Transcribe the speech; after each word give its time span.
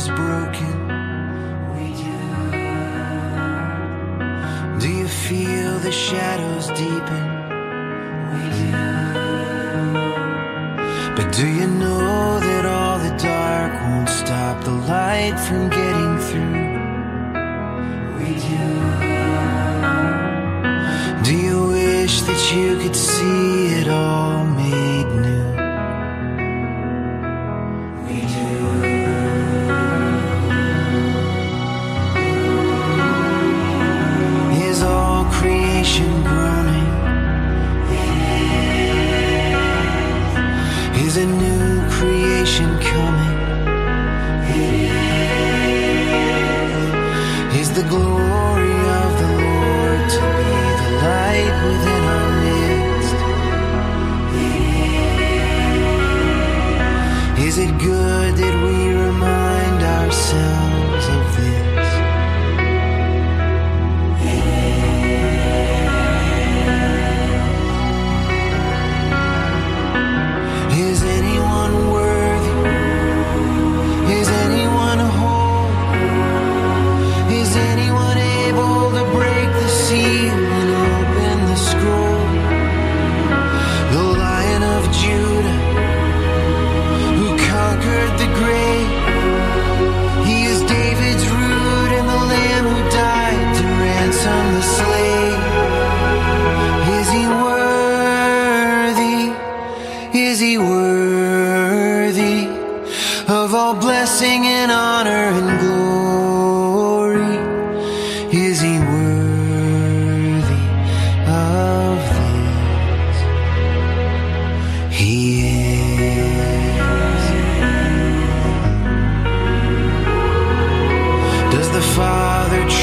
is 0.00 0.08
broken. 0.08 0.76
We 1.74 1.86
do. 2.04 2.18
Do 4.82 4.88
you 5.00 5.08
feel 5.08 5.72
the 5.88 5.92
shadows 5.92 6.66
deepen? 6.80 7.24
We 8.32 8.42
do. 8.60 8.80
But 11.16 11.28
do 11.38 11.46
you 11.58 11.66
know 11.82 12.40
that 12.46 12.64
all 12.76 12.98
the 13.06 13.14
dark 13.32 13.72
won't 13.84 14.12
stop 14.22 14.56
the 14.64 14.76
light 14.94 15.36
from 15.46 15.62
getting 15.78 16.14
through? 16.26 16.68
We 18.18 18.30
do. 18.50 18.66
Do 21.26 21.32
you 21.46 21.58
wish 21.78 22.14
that 22.28 22.42
you 22.54 22.68
could 22.82 22.96
see 22.96 23.66
it 23.80 23.88
all? 23.88 24.19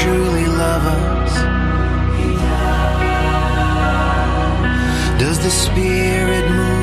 truly 0.08 0.46
love 0.46 0.84
us? 0.86 1.34
Does 5.20 5.38
the 5.40 5.50
Spirit 5.50 6.50
move? 6.50 6.77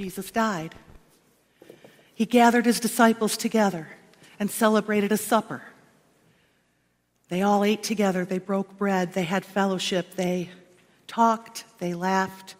Jesus 0.00 0.30
died. 0.30 0.74
He 2.14 2.24
gathered 2.24 2.64
his 2.64 2.80
disciples 2.80 3.36
together 3.36 3.86
and 4.38 4.50
celebrated 4.50 5.12
a 5.12 5.18
supper. 5.18 5.60
They 7.28 7.42
all 7.42 7.64
ate 7.64 7.82
together, 7.82 8.24
they 8.24 8.38
broke 8.38 8.78
bread, 8.78 9.12
they 9.12 9.24
had 9.24 9.44
fellowship, 9.44 10.14
they 10.14 10.48
talked, 11.06 11.64
they 11.80 11.92
laughed. 11.92 12.54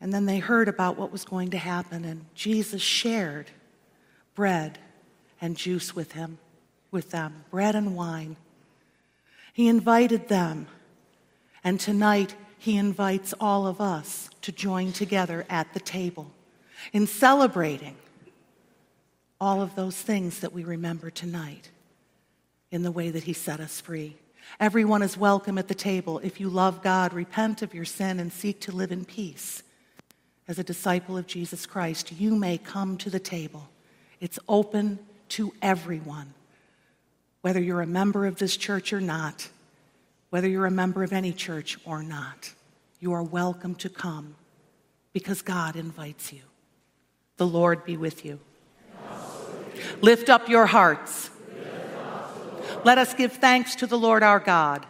And 0.00 0.14
then 0.14 0.24
they 0.24 0.38
heard 0.38 0.66
about 0.66 0.96
what 0.96 1.12
was 1.12 1.26
going 1.26 1.50
to 1.50 1.58
happen, 1.58 2.06
and 2.06 2.24
Jesus 2.34 2.80
shared 2.80 3.50
bread 4.34 4.78
and 5.42 5.58
juice 5.58 5.94
with 5.94 6.12
him, 6.12 6.38
with 6.90 7.10
them, 7.10 7.44
bread 7.50 7.74
and 7.74 7.94
wine. 7.94 8.36
He 9.52 9.68
invited 9.68 10.28
them, 10.28 10.68
and 11.62 11.78
tonight 11.78 12.34
he 12.56 12.78
invites 12.78 13.34
all 13.38 13.66
of 13.66 13.78
us 13.78 14.25
to 14.46 14.52
join 14.52 14.92
together 14.92 15.44
at 15.50 15.74
the 15.74 15.80
table 15.80 16.30
in 16.92 17.04
celebrating 17.04 17.96
all 19.40 19.60
of 19.60 19.74
those 19.74 19.96
things 19.96 20.38
that 20.38 20.52
we 20.52 20.62
remember 20.62 21.10
tonight 21.10 21.68
in 22.70 22.84
the 22.84 22.92
way 22.92 23.10
that 23.10 23.24
he 23.24 23.32
set 23.32 23.58
us 23.58 23.80
free. 23.80 24.16
Everyone 24.60 25.02
is 25.02 25.16
welcome 25.16 25.58
at 25.58 25.66
the 25.66 25.74
table. 25.74 26.20
If 26.20 26.38
you 26.38 26.48
love 26.48 26.80
God, 26.80 27.12
repent 27.12 27.60
of 27.60 27.74
your 27.74 27.84
sin 27.84 28.20
and 28.20 28.32
seek 28.32 28.60
to 28.60 28.70
live 28.70 28.92
in 28.92 29.04
peace. 29.04 29.64
As 30.46 30.60
a 30.60 30.64
disciple 30.64 31.18
of 31.18 31.26
Jesus 31.26 31.66
Christ, 31.66 32.12
you 32.12 32.36
may 32.36 32.56
come 32.56 32.96
to 32.98 33.10
the 33.10 33.18
table. 33.18 33.68
It's 34.20 34.38
open 34.48 35.00
to 35.30 35.52
everyone, 35.60 36.34
whether 37.40 37.60
you're 37.60 37.82
a 37.82 37.86
member 37.86 38.26
of 38.26 38.36
this 38.36 38.56
church 38.56 38.92
or 38.92 39.00
not, 39.00 39.48
whether 40.30 40.48
you're 40.48 40.66
a 40.66 40.70
member 40.70 41.02
of 41.02 41.12
any 41.12 41.32
church 41.32 41.80
or 41.84 42.04
not. 42.04 42.52
You 43.06 43.12
are 43.12 43.22
welcome 43.22 43.76
to 43.76 43.88
come 43.88 44.34
because 45.12 45.40
God 45.40 45.76
invites 45.76 46.32
you. 46.32 46.40
The 47.36 47.46
Lord 47.46 47.84
be 47.84 47.96
with 47.96 48.24
you. 48.24 48.40
Lift 50.00 50.28
up 50.28 50.48
your 50.48 50.66
hearts. 50.66 51.30
Let 52.82 52.98
us 52.98 53.14
give 53.14 53.34
thanks 53.34 53.76
to 53.76 53.86
the 53.86 53.96
Lord 53.96 54.24
our 54.24 54.40
God. 54.40 54.86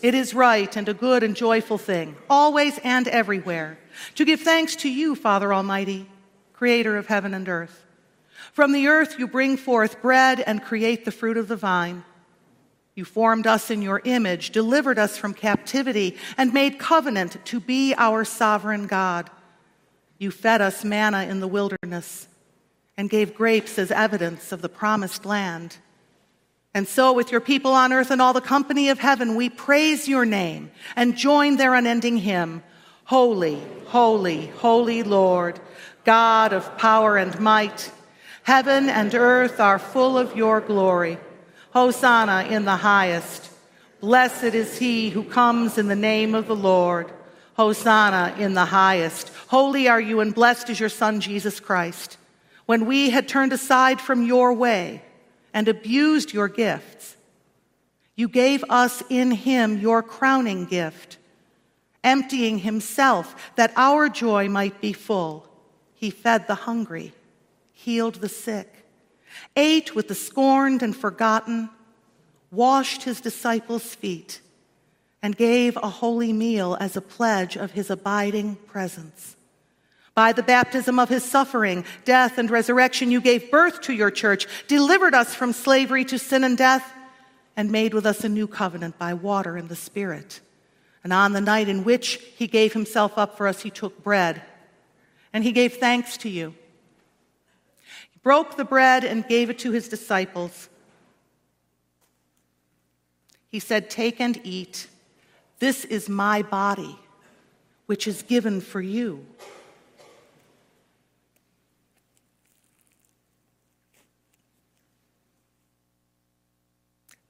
It 0.00 0.14
is 0.14 0.32
right 0.32 0.76
and 0.76 0.88
a 0.88 0.94
good 0.94 1.24
and 1.24 1.34
joyful 1.34 1.76
thing, 1.76 2.14
always 2.30 2.78
and 2.84 3.08
everywhere, 3.08 3.80
to 4.14 4.24
give 4.24 4.42
thanks 4.42 4.76
to 4.76 4.88
you, 4.88 5.16
Father 5.16 5.52
Almighty, 5.52 6.08
creator 6.52 6.96
of 6.96 7.08
heaven 7.08 7.34
and 7.34 7.48
earth. 7.48 7.84
From 8.52 8.70
the 8.70 8.86
earth 8.86 9.18
you 9.18 9.26
bring 9.26 9.56
forth 9.56 10.00
bread 10.00 10.38
and 10.38 10.62
create 10.62 11.04
the 11.04 11.10
fruit 11.10 11.36
of 11.36 11.48
the 11.48 11.56
vine. 11.56 12.04
You 12.94 13.04
formed 13.04 13.46
us 13.46 13.70
in 13.70 13.80
your 13.80 14.02
image, 14.04 14.50
delivered 14.50 14.98
us 14.98 15.16
from 15.16 15.32
captivity, 15.32 16.16
and 16.36 16.52
made 16.52 16.78
covenant 16.78 17.42
to 17.46 17.58
be 17.58 17.94
our 17.96 18.24
sovereign 18.24 18.86
God. 18.86 19.30
You 20.18 20.30
fed 20.30 20.60
us 20.60 20.84
manna 20.84 21.24
in 21.24 21.40
the 21.40 21.48
wilderness 21.48 22.28
and 22.96 23.08
gave 23.08 23.34
grapes 23.34 23.78
as 23.78 23.90
evidence 23.90 24.52
of 24.52 24.60
the 24.60 24.68
promised 24.68 25.24
land. 25.24 25.78
And 26.74 26.86
so, 26.86 27.12
with 27.12 27.30
your 27.30 27.40
people 27.40 27.72
on 27.72 27.92
earth 27.92 28.10
and 28.10 28.20
all 28.20 28.32
the 28.32 28.40
company 28.40 28.88
of 28.88 28.98
heaven, 28.98 29.36
we 29.36 29.48
praise 29.48 30.08
your 30.08 30.24
name 30.24 30.70
and 30.96 31.16
join 31.16 31.56
their 31.56 31.74
unending 31.74 32.18
hymn 32.18 32.62
Holy, 33.04 33.60
holy, 33.86 34.46
holy 34.46 35.02
Lord, 35.02 35.60
God 36.04 36.52
of 36.52 36.78
power 36.78 37.16
and 37.16 37.38
might. 37.40 37.90
Heaven 38.44 38.88
and 38.88 39.14
earth 39.14 39.60
are 39.60 39.78
full 39.78 40.16
of 40.16 40.36
your 40.36 40.60
glory. 40.60 41.18
Hosanna 41.72 42.46
in 42.48 42.64
the 42.64 42.76
highest. 42.76 43.50
Blessed 44.00 44.54
is 44.54 44.78
he 44.78 45.10
who 45.10 45.24
comes 45.24 45.78
in 45.78 45.88
the 45.88 45.96
name 45.96 46.34
of 46.34 46.46
the 46.46 46.56
Lord. 46.56 47.12
Hosanna 47.54 48.34
in 48.38 48.54
the 48.54 48.64
highest. 48.64 49.30
Holy 49.48 49.88
are 49.88 50.00
you, 50.00 50.20
and 50.20 50.34
blessed 50.34 50.70
is 50.70 50.80
your 50.80 50.88
Son, 50.88 51.20
Jesus 51.20 51.60
Christ. 51.60 52.16
When 52.66 52.86
we 52.86 53.10
had 53.10 53.28
turned 53.28 53.52
aside 53.52 54.00
from 54.00 54.24
your 54.24 54.52
way, 54.52 55.02
and 55.52 55.68
abused 55.68 56.32
your 56.32 56.48
gifts. 56.48 57.16
You 58.14 58.28
gave 58.28 58.64
us 58.68 59.02
in 59.08 59.30
him 59.30 59.78
your 59.78 60.02
crowning 60.02 60.66
gift, 60.66 61.18
emptying 62.04 62.58
himself 62.58 63.52
that 63.56 63.72
our 63.76 64.08
joy 64.08 64.48
might 64.48 64.80
be 64.80 64.92
full. 64.92 65.48
He 65.94 66.10
fed 66.10 66.46
the 66.46 66.54
hungry, 66.54 67.12
healed 67.72 68.16
the 68.16 68.28
sick, 68.28 68.81
ate 69.56 69.94
with 69.94 70.08
the 70.08 70.14
scorned 70.14 70.82
and 70.82 70.94
forgotten, 70.96 71.70
washed 72.50 73.04
his 73.04 73.20
disciples' 73.20 73.94
feet, 73.94 74.40
and 75.22 75.36
gave 75.36 75.76
a 75.76 75.88
holy 75.88 76.32
meal 76.32 76.76
as 76.80 76.96
a 76.96 77.00
pledge 77.00 77.56
of 77.56 77.72
his 77.72 77.90
abiding 77.90 78.56
presence. 78.66 79.36
By 80.14 80.32
the 80.32 80.42
baptism 80.42 80.98
of 80.98 81.08
his 81.08 81.24
suffering, 81.24 81.84
death, 82.04 82.36
and 82.36 82.50
resurrection, 82.50 83.10
you 83.10 83.20
gave 83.20 83.50
birth 83.50 83.80
to 83.82 83.94
your 83.94 84.10
church, 84.10 84.46
delivered 84.68 85.14
us 85.14 85.34
from 85.34 85.52
slavery 85.52 86.04
to 86.06 86.18
sin 86.18 86.44
and 86.44 86.58
death, 86.58 86.92
and 87.56 87.70
made 87.70 87.94
with 87.94 88.04
us 88.04 88.24
a 88.24 88.28
new 88.28 88.46
covenant 88.46 88.98
by 88.98 89.14
water 89.14 89.56
and 89.56 89.68
the 89.68 89.76
Spirit. 89.76 90.40
And 91.04 91.12
on 91.12 91.32
the 91.32 91.40
night 91.40 91.68
in 91.68 91.84
which 91.84 92.20
he 92.36 92.46
gave 92.46 92.72
himself 92.72 93.16
up 93.16 93.36
for 93.36 93.46
us, 93.46 93.62
he 93.62 93.70
took 93.70 94.02
bread 94.02 94.42
and 95.32 95.42
he 95.42 95.52
gave 95.52 95.74
thanks 95.74 96.16
to 96.18 96.28
you. 96.28 96.54
Broke 98.22 98.56
the 98.56 98.64
bread 98.64 99.04
and 99.04 99.26
gave 99.26 99.50
it 99.50 99.58
to 99.60 99.72
his 99.72 99.88
disciples. 99.88 100.68
He 103.48 103.58
said, 103.58 103.90
Take 103.90 104.20
and 104.20 104.40
eat. 104.44 104.86
This 105.58 105.84
is 105.84 106.08
my 106.08 106.42
body, 106.42 106.98
which 107.86 108.06
is 108.06 108.22
given 108.22 108.60
for 108.60 108.80
you. 108.80 109.26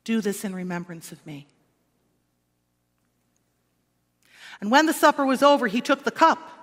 Do 0.04 0.20
this 0.20 0.44
in 0.44 0.54
remembrance 0.54 1.12
of 1.12 1.24
me. 1.26 1.46
And 4.60 4.70
when 4.70 4.86
the 4.86 4.92
supper 4.92 5.24
was 5.24 5.42
over, 5.42 5.66
he 5.66 5.80
took 5.80 6.04
the 6.04 6.10
cup. 6.10 6.61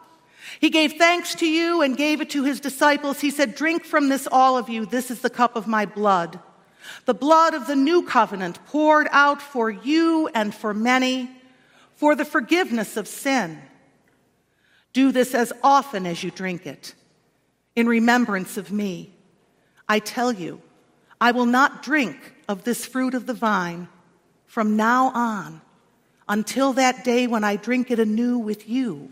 He 0.59 0.69
gave 0.69 0.93
thanks 0.93 1.35
to 1.35 1.49
you 1.49 1.81
and 1.81 1.97
gave 1.97 2.21
it 2.21 2.29
to 2.31 2.43
his 2.43 2.59
disciples. 2.59 3.19
He 3.19 3.29
said, 3.29 3.55
Drink 3.55 3.83
from 3.83 4.09
this, 4.09 4.27
all 4.31 4.57
of 4.57 4.69
you. 4.69 4.85
This 4.85 5.11
is 5.11 5.21
the 5.21 5.29
cup 5.29 5.55
of 5.55 5.67
my 5.67 5.85
blood, 5.85 6.39
the 7.05 7.13
blood 7.13 7.53
of 7.53 7.67
the 7.67 7.75
new 7.75 8.03
covenant 8.03 8.65
poured 8.65 9.07
out 9.11 9.41
for 9.41 9.69
you 9.69 10.29
and 10.33 10.53
for 10.53 10.73
many 10.73 11.29
for 11.95 12.15
the 12.15 12.25
forgiveness 12.25 12.97
of 12.97 13.07
sin. 13.07 13.61
Do 14.93 15.11
this 15.11 15.35
as 15.35 15.53
often 15.61 16.05
as 16.05 16.23
you 16.23 16.31
drink 16.31 16.65
it 16.65 16.95
in 17.75 17.87
remembrance 17.87 18.57
of 18.57 18.71
me. 18.71 19.13
I 19.87 19.99
tell 19.99 20.31
you, 20.31 20.61
I 21.21 21.31
will 21.31 21.45
not 21.45 21.83
drink 21.83 22.33
of 22.47 22.63
this 22.63 22.85
fruit 22.85 23.13
of 23.13 23.25
the 23.25 23.33
vine 23.33 23.87
from 24.45 24.75
now 24.75 25.11
on 25.13 25.61
until 26.27 26.73
that 26.73 27.03
day 27.03 27.27
when 27.27 27.43
I 27.43 27.55
drink 27.55 27.91
it 27.91 27.99
anew 27.99 28.37
with 28.39 28.67
you 28.67 29.11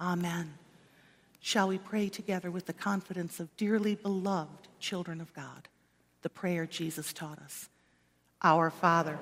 Amen. 0.00 0.54
Shall 1.40 1.68
we 1.68 1.78
pray 1.78 2.08
together 2.08 2.50
with 2.50 2.66
the 2.66 2.72
confidence 2.72 3.38
of 3.38 3.54
dearly 3.56 3.94
beloved 3.94 4.68
children 4.78 5.20
of 5.20 5.34
God? 5.34 5.68
The 6.22 6.30
prayer 6.30 6.66
Jesus 6.66 7.12
taught 7.12 7.38
us 7.38 7.68
Our 8.42 8.70
Father, 8.70 9.18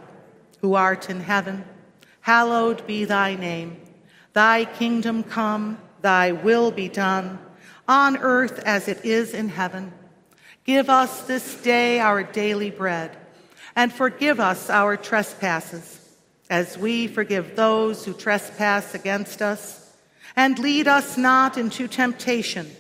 who 0.61 0.75
art 0.75 1.11
in 1.11 1.21
heaven, 1.21 1.65
hallowed 2.21 2.87
be 2.87 3.05
thy 3.05 3.35
name. 3.35 3.81
Thy 4.33 4.65
kingdom 4.65 5.25
come, 5.25 5.79
thy 6.01 6.33
will 6.33 6.71
be 6.71 6.89
done, 6.89 7.39
on 7.89 8.19
earth 8.19 8.61
as 8.61 8.87
it 8.87 9.05
is 9.05 9.35
in 9.35 9.49
heaven. 9.49 9.93
Give 10.65 10.91
us 10.91 11.23
this 11.23 11.61
day 11.63 11.99
our 11.99 12.23
daily 12.23 12.71
bread, 12.71 13.17
and 13.75 13.93
forgive 13.93 14.39
us 14.39 14.71
our 14.71 14.97
trespasses, 14.97 15.99
as 16.51 16.79
we 16.79 17.09
forgive 17.09 17.57
those 17.57 18.05
who 18.05 18.13
trespass 18.13 18.95
against 18.95 19.43
us. 19.43 19.88
And 20.37 20.59
lead 20.59 20.87
us 20.87 21.17
not 21.17 21.59
into 21.59 21.89
temptation, 21.89 22.71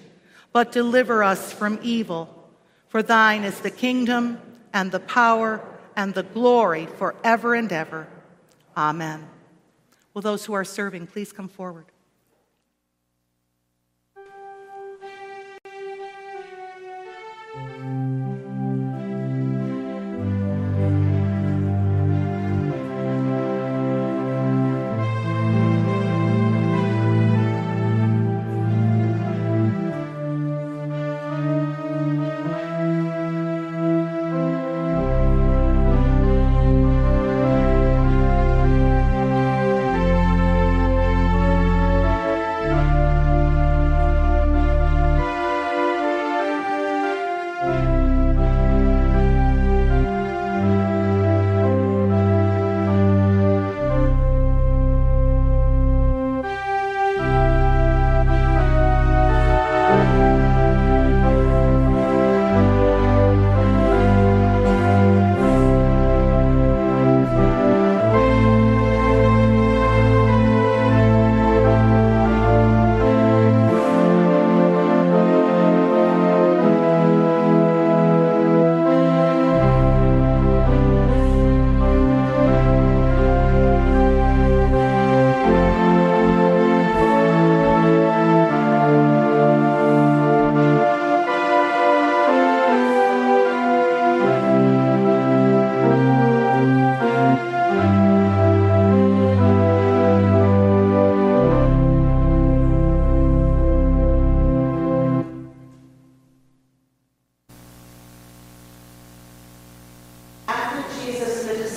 but 0.53 0.73
deliver 0.73 1.23
us 1.23 1.53
from 1.53 1.79
evil. 1.83 2.51
For 2.89 3.03
thine 3.03 3.45
is 3.45 3.61
the 3.61 3.71
kingdom, 3.71 4.41
and 4.73 4.93
the 4.93 5.01
power, 5.01 5.61
and 5.97 6.15
the 6.15 6.23
glory 6.23 6.87
forever 6.87 7.55
and 7.55 7.73
ever. 7.73 8.07
Amen. 8.77 9.29
Will 10.15 10.23
those 10.23 10.45
who 10.45 10.53
are 10.53 10.65
serving 10.65 11.07
please 11.07 11.33
come 11.33 11.49
forward? 11.49 11.87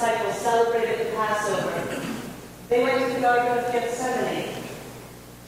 disciples 0.01 0.35
celebrated 0.37 1.05
the 1.05 1.11
Passover. 1.11 2.01
They 2.69 2.83
went 2.83 3.05
to 3.05 3.13
the 3.13 3.21
Garden 3.21 3.55
of 3.59 3.71
Gethsemane. 3.71 4.63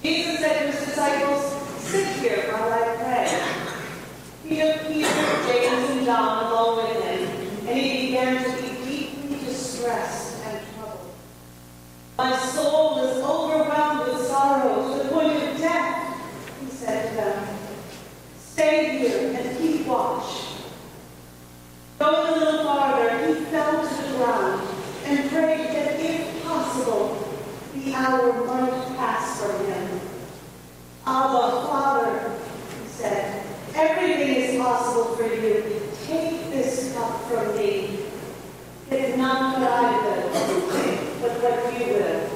Jesus 0.04 0.40
said 0.40 0.60
to 0.60 0.72
his 0.72 0.86
disciples, 0.86 1.42
Sit 1.82 2.06
here 2.18 2.52
while 2.52 2.72
I 2.72 2.96
pray. 2.98 3.44
He 4.48 4.62
took 4.62 4.88
Peter, 4.88 5.10
James, 5.48 5.90
and 5.90 6.06
John 6.06 6.52
along 6.52 6.78
with 6.78 7.04
him, 7.04 7.68
and 7.68 7.80
he 7.80 8.06
began 8.06 8.44
to 8.44 8.62
be 8.62 8.68
deeply 8.86 9.40
distressed 9.40 10.46
and 10.46 10.60
troubled. 10.76 11.16
My 12.20 12.38
soul 12.38 12.93
and 24.26 25.30
prayed 25.30 25.68
that 25.76 26.00
if 26.00 26.44
possible, 26.44 27.42
the 27.76 27.94
hour 27.94 28.46
might 28.46 28.98
pass 28.98 29.42
for 29.42 29.52
him. 29.66 30.00
Abba, 31.06 31.68
Father, 31.68 32.32
he 32.82 32.88
said, 32.88 33.46
everything 33.76 34.36
is 34.36 34.62
possible 34.62 35.16
for 35.16 35.24
you. 35.24 35.82
Take 36.06 36.52
this 36.52 36.94
cup 36.94 37.22
from 37.30 37.56
me. 37.58 38.00
It 38.90 39.00
is 39.10 39.18
not 39.18 39.60
what 39.60 39.70
I 39.70 40.02
will, 40.04 40.30
but 41.22 41.44
what 41.44 41.80
you 41.80 41.94
will. 41.94 42.30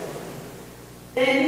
Then 1.15 1.47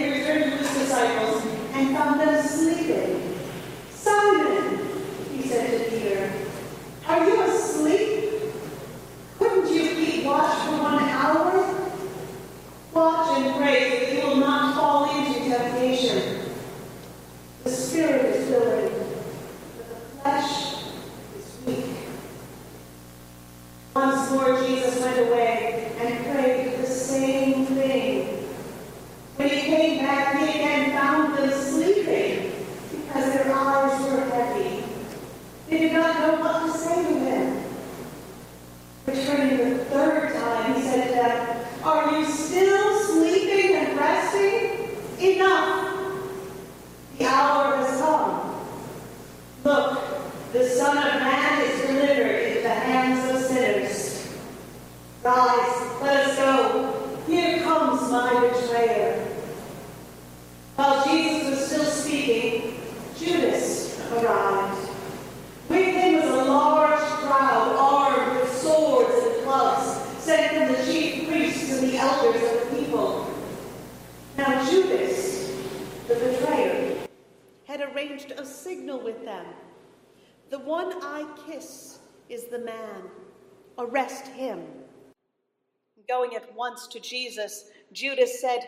once 86.55 86.87
to 86.87 86.99
Jesus, 86.99 87.65
Judas 87.91 88.41
said, 88.41 88.59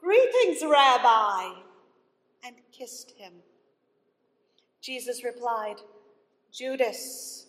Greetings, 0.00 0.62
Rabbi, 0.62 1.54
and 2.44 2.56
kissed 2.72 3.12
him. 3.16 3.32
Jesus 4.80 5.24
replied, 5.24 5.76
Judas, 6.52 7.46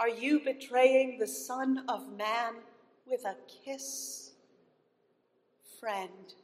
are 0.00 0.08
you 0.08 0.40
betraying 0.40 1.18
the 1.18 1.26
Son 1.26 1.84
of 1.88 2.12
Man 2.16 2.54
with 3.06 3.24
a 3.24 3.36
kiss? 3.64 4.32
Friend, 5.80 6.34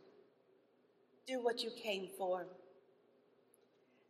do 1.26 1.42
what 1.42 1.62
you 1.62 1.70
came 1.82 2.08
for. 2.16 2.46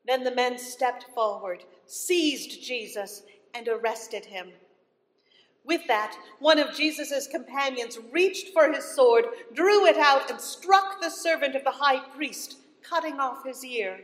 Then 0.06 0.24
the 0.24 0.34
men 0.34 0.58
stepped 0.58 1.06
forward, 1.14 1.64
seized 1.86 2.62
Jesus, 2.62 3.22
and 3.54 3.68
arrested 3.68 4.24
him. 4.24 4.52
With 5.64 5.86
that, 5.88 6.16
one 6.38 6.58
of 6.58 6.74
Jesus' 6.74 7.26
companions 7.26 7.98
reached 8.10 8.52
for 8.52 8.72
his 8.72 8.84
sword, 8.84 9.26
drew 9.52 9.86
it 9.86 9.98
out, 9.98 10.30
and 10.30 10.40
struck 10.40 11.00
the 11.00 11.10
servant 11.10 11.54
of 11.54 11.64
the 11.64 11.70
high 11.70 12.00
priest, 12.14 12.56
cutting 12.82 13.20
off 13.20 13.44
his 13.44 13.64
ear. 13.64 14.00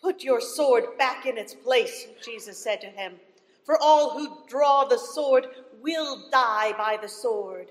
Put 0.00 0.22
your 0.22 0.40
sword 0.40 0.96
back 0.96 1.26
in 1.26 1.36
its 1.36 1.54
place, 1.54 2.06
Jesus 2.24 2.58
said 2.58 2.80
to 2.80 2.86
him, 2.86 3.20
for 3.64 3.76
all 3.80 4.18
who 4.18 4.38
draw 4.48 4.84
the 4.84 4.98
sword 4.98 5.46
will 5.82 6.30
die 6.30 6.72
by 6.72 6.98
the 7.00 7.08
sword. 7.08 7.70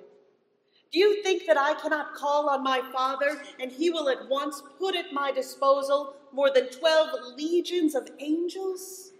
Do 0.92 0.98
you 0.98 1.22
think 1.22 1.46
that 1.46 1.58
I 1.58 1.76
cannot 1.76 2.16
call 2.16 2.50
on 2.50 2.64
my 2.64 2.82
Father, 2.92 3.42
and 3.60 3.72
he 3.72 3.92
will 3.92 4.10
at 4.10 4.28
once 4.28 4.62
put 4.80 4.96
at 4.96 5.14
my 5.14 5.32
disposal 5.32 6.16
more 6.32 6.52
than 6.52 6.70
twelve 6.70 7.10
legions 7.38 7.94
of 7.94 8.10
angels? 8.20 9.12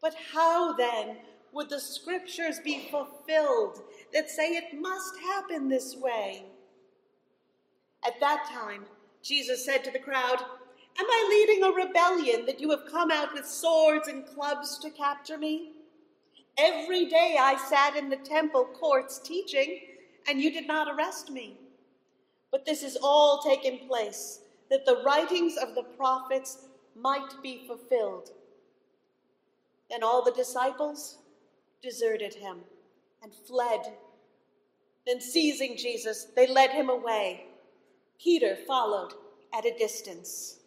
But 0.00 0.14
how 0.32 0.74
then 0.74 1.16
would 1.52 1.70
the 1.70 1.80
scriptures 1.80 2.60
be 2.60 2.88
fulfilled 2.90 3.82
that 4.12 4.30
say 4.30 4.50
it 4.50 4.80
must 4.80 5.18
happen 5.18 5.68
this 5.68 5.96
way? 5.96 6.44
At 8.06 8.20
that 8.20 8.48
time, 8.48 8.84
Jesus 9.22 9.64
said 9.64 9.82
to 9.84 9.90
the 9.90 9.98
crowd, 9.98 10.44
Am 10.98 11.06
I 11.06 11.26
leading 11.28 11.64
a 11.64 11.86
rebellion 11.86 12.46
that 12.46 12.60
you 12.60 12.70
have 12.70 12.86
come 12.90 13.10
out 13.10 13.34
with 13.34 13.46
swords 13.46 14.06
and 14.06 14.24
clubs 14.24 14.78
to 14.78 14.90
capture 14.90 15.36
me? 15.36 15.72
Every 16.56 17.06
day 17.06 17.36
I 17.38 17.56
sat 17.56 17.96
in 17.96 18.08
the 18.08 18.16
temple 18.16 18.64
courts 18.64 19.18
teaching, 19.18 19.80
and 20.28 20.40
you 20.40 20.50
did 20.50 20.66
not 20.66 20.88
arrest 20.88 21.30
me. 21.30 21.58
But 22.50 22.64
this 22.64 22.82
is 22.82 22.96
all 23.02 23.42
taken 23.42 23.86
place 23.86 24.40
that 24.70 24.86
the 24.86 25.02
writings 25.04 25.56
of 25.56 25.74
the 25.74 25.82
prophets 25.82 26.58
might 26.94 27.42
be 27.42 27.64
fulfilled. 27.66 28.30
Then 29.90 30.02
all 30.02 30.24
the 30.24 30.32
disciples 30.32 31.18
deserted 31.82 32.34
him 32.34 32.58
and 33.22 33.32
fled. 33.46 33.80
Then, 35.06 35.20
seizing 35.20 35.76
Jesus, 35.76 36.26
they 36.34 36.46
led 36.46 36.70
him 36.70 36.90
away. 36.90 37.46
Peter 38.18 38.56
followed 38.66 39.12
at 39.54 39.64
a 39.64 39.76
distance. 39.78 40.58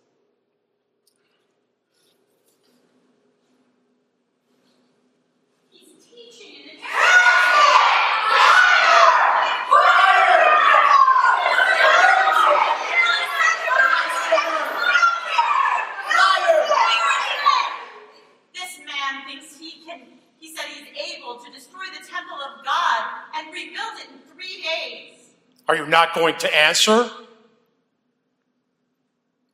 Are 25.67 25.75
you 25.75 25.85
not 25.87 26.13
going 26.13 26.35
to 26.39 26.55
answer? 26.55 27.09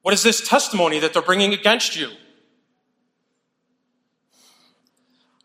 What 0.02 0.14
is 0.14 0.24
this 0.24 0.48
testimony 0.48 1.00
that 1.00 1.14
they're 1.14 1.22
bringing 1.22 1.54
against 1.54 1.96
you? 1.96 2.10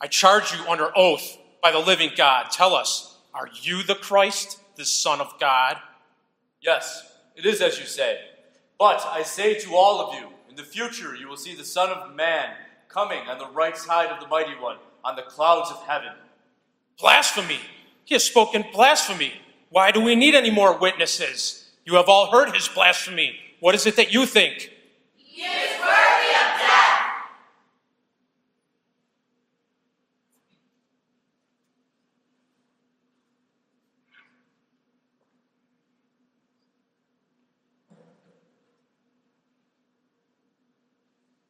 I 0.01 0.07
charge 0.07 0.53
you 0.53 0.67
under 0.67 0.91
oath 0.97 1.39
by 1.63 1.73
the 1.73 1.79
living 1.79 2.11
God. 2.17 2.51
Tell 2.51 2.75
us, 2.75 3.19
are 3.35 3.49
you 3.63 3.83
the 3.83 3.95
Christ, 3.95 4.61
the 4.77 4.85
Son 4.85 5.21
of 5.21 5.39
God? 5.39 5.77
Yes, 6.61 7.11
it 7.37 7.45
is 7.45 7.61
as 7.61 7.79
you 7.79 7.87
say. 7.87 8.19
But 8.79 9.05
I 9.07 9.23
say 9.23 9.59
to 9.61 9.75
all 9.75 10.01
of 10.01 10.15
you, 10.15 10.29
in 10.49 10.57
the 10.57 10.63
future 10.63 11.15
you 11.15 11.29
will 11.29 11.37
see 11.37 11.55
the 11.55 11.65
Son 11.65 11.91
of 11.91 12.15
Man 12.15 12.55
coming 12.89 13.29
on 13.29 13.39
the 13.39 13.49
right 13.49 13.77
side 13.77 14.09
of 14.09 14.21
the 14.21 14.27
Mighty 14.27 14.53
One 14.59 14.79
on 15.05 15.17
the 15.17 15.23
clouds 15.23 15.71
of 15.71 15.83
heaven. 15.87 16.13
Blasphemy! 16.99 17.61
He 18.05 18.15
has 18.15 18.25
spoken 18.25 18.65
blasphemy. 18.73 19.33
Why 19.71 19.91
do 19.93 20.01
we 20.01 20.15
need 20.17 20.35
any 20.35 20.51
more 20.51 20.77
witnesses? 20.77 21.71
You 21.85 21.95
have 21.95 22.09
all 22.09 22.31
heard 22.31 22.55
his 22.55 22.69
blasphemy. 22.69 23.37
What 23.61 23.75
is 23.75 23.87
it 23.87 23.97
that 23.97 24.13
you 24.13 24.27
think? 24.27 24.71
He 25.17 25.43
is 25.43 25.81
worthy 25.81 26.31
of 26.35 26.59
death. 26.59 27.01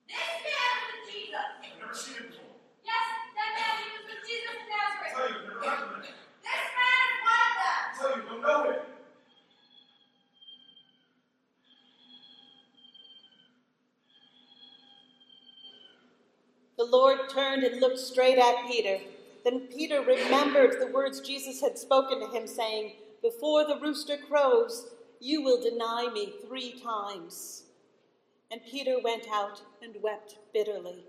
This 0.08 0.16
man 0.16 0.74
was 0.86 0.98
Jesus. 1.10 1.40
I've 1.62 1.78
never 1.80 1.94
seen 1.94 2.14
it 2.16 2.30
before. 2.30 2.56
Yes, 2.84 3.06
that 3.36 3.50
man 3.54 3.74
he 3.80 3.86
was 3.94 4.04
with 4.10 4.22
Jesus 4.26 4.50
of 4.50 4.66
Nazareth. 4.66 5.06
I 5.06 5.14
tell 5.14 5.28
you, 5.30 5.36
I've 5.40 5.62
never 5.62 5.86
heard 5.86 5.98
of 5.98 6.04
it. 6.04 6.14
This 6.42 6.66
man 6.74 7.06
is 7.10 7.18
one 7.22 7.52
don't. 8.42 8.79
The 16.79 16.85
Lord 16.85 17.29
turned 17.31 17.64
and 17.64 17.81
looked 17.81 17.99
straight 17.99 18.38
at 18.38 18.66
Peter. 18.66 19.01
Then 19.44 19.68
Peter 19.68 20.01
remembered 20.03 20.81
the 20.81 20.88
words 20.92 21.20
Jesus 21.20 21.61
had 21.61 21.79
spoken 21.79 22.20
to 22.20 22.29
him, 22.29 22.46
saying, 22.46 22.94
Before 23.23 23.66
the 23.66 23.79
rooster 23.81 24.16
crows, 24.16 24.88
you 25.20 25.42
will 25.42 25.62
deny 25.62 26.09
me 26.12 26.35
three 26.46 26.81
times. 26.83 27.64
And 28.51 28.61
Peter 28.66 28.99
went 29.03 29.27
out 29.33 29.62
and 29.83 29.96
wept 30.03 30.37
bitterly. 30.55 31.05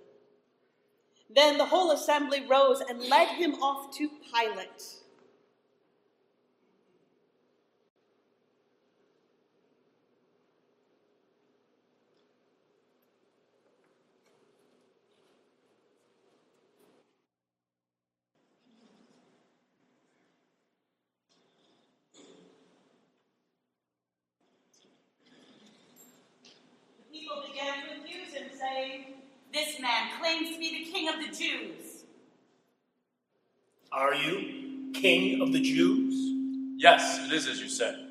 Then 1.33 1.57
the 1.57 1.65
whole 1.65 1.91
assembly 1.91 2.45
rose 2.49 2.81
and 2.81 3.01
led 3.09 3.29
him 3.29 3.55
off 3.55 3.95
to 3.97 4.09
Pilate. 4.33 4.95
The 26.97 27.19
people 27.19 27.43
began 27.47 27.75
to 27.85 28.01
accuse 28.01 28.33
him, 28.33 28.47
saying, 28.59 29.05
This 29.53 29.79
man 29.81 30.09
claims 30.19 30.51
to 30.51 30.59
be 30.59 30.85
the 30.85 30.91
king 30.91 31.09
of 31.09 31.15
the 31.17 31.27
Jews. 31.27 32.03
Are 33.91 34.15
you 34.15 34.91
king 34.93 35.40
of 35.51 35.61
the 35.61 35.69
Jews? 35.69 36.15
Yes, 36.77 37.19
it 37.25 37.33
is 37.33 37.47
as 37.47 37.59
you 37.61 37.67
said. 37.67 38.07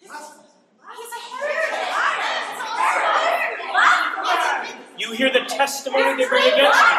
He's 0.00 0.10
a 0.10 0.14
heretic. 1.36 1.74
You 4.98 5.12
hear 5.12 5.30
the 5.32 5.40
testimony 5.40 6.16
they 6.16 6.28
bring 6.28 6.44
against 6.52 6.80
you. 6.80 6.96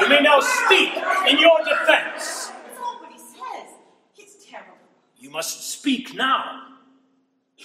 You 0.00 0.08
may 0.08 0.20
now 0.20 0.40
speak 0.40 0.94
in 1.28 1.38
your 1.38 1.58
defense. 1.58 2.48
That's 2.48 2.78
all 2.82 2.98
what 3.00 3.12
he 3.12 3.18
says. 3.18 3.68
He's 4.14 4.44
terrible. 4.44 4.74
You 5.18 5.30
must 5.30 5.70
speak 5.70 6.14
now. 6.14 6.62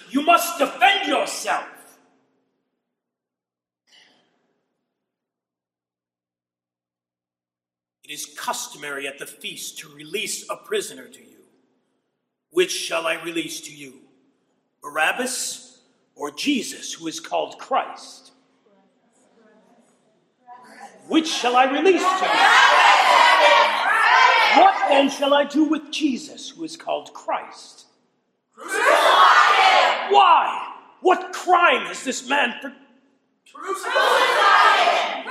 You 0.10 0.22
must 0.24 0.60
defend 0.60 1.08
yourself. 1.08 1.66
It 8.03 8.03
is 8.14 8.28
customary 8.38 9.08
at 9.08 9.18
the 9.18 9.26
feast 9.26 9.80
to 9.80 9.90
release 9.90 10.46
a 10.50 10.56
prisoner 10.56 11.08
to 11.08 11.20
you. 11.20 11.42
Which 12.52 12.72
shall 12.72 13.08
I 13.08 13.16
release 13.24 13.60
to 13.62 13.76
you? 13.76 13.96
Barabbas 14.82 15.80
or 16.16 16.30
Jesus, 16.30 16.94
who 16.94 17.08
is 17.08 17.20
called 17.20 17.58
Christ? 17.58 18.32
Which 21.08 21.28
shall 21.28 21.56
I 21.56 21.66
release 21.66 22.04
to 22.04 22.26
you? 22.26 22.32
What 24.62 24.76
then 24.90 25.10
shall 25.10 25.34
I 25.34 25.46
do 25.46 25.64
with 25.64 25.92
Jesus, 25.92 26.50
who 26.52 26.64
is 26.64 26.78
called 26.78 27.12
Christ? 27.14 27.88
Why? 30.12 30.74
What 31.02 31.34
crime 31.34 31.88
has 31.88 32.04
this 32.04 32.30
man 32.30 32.54
per- 32.62 32.76
I 33.56 35.23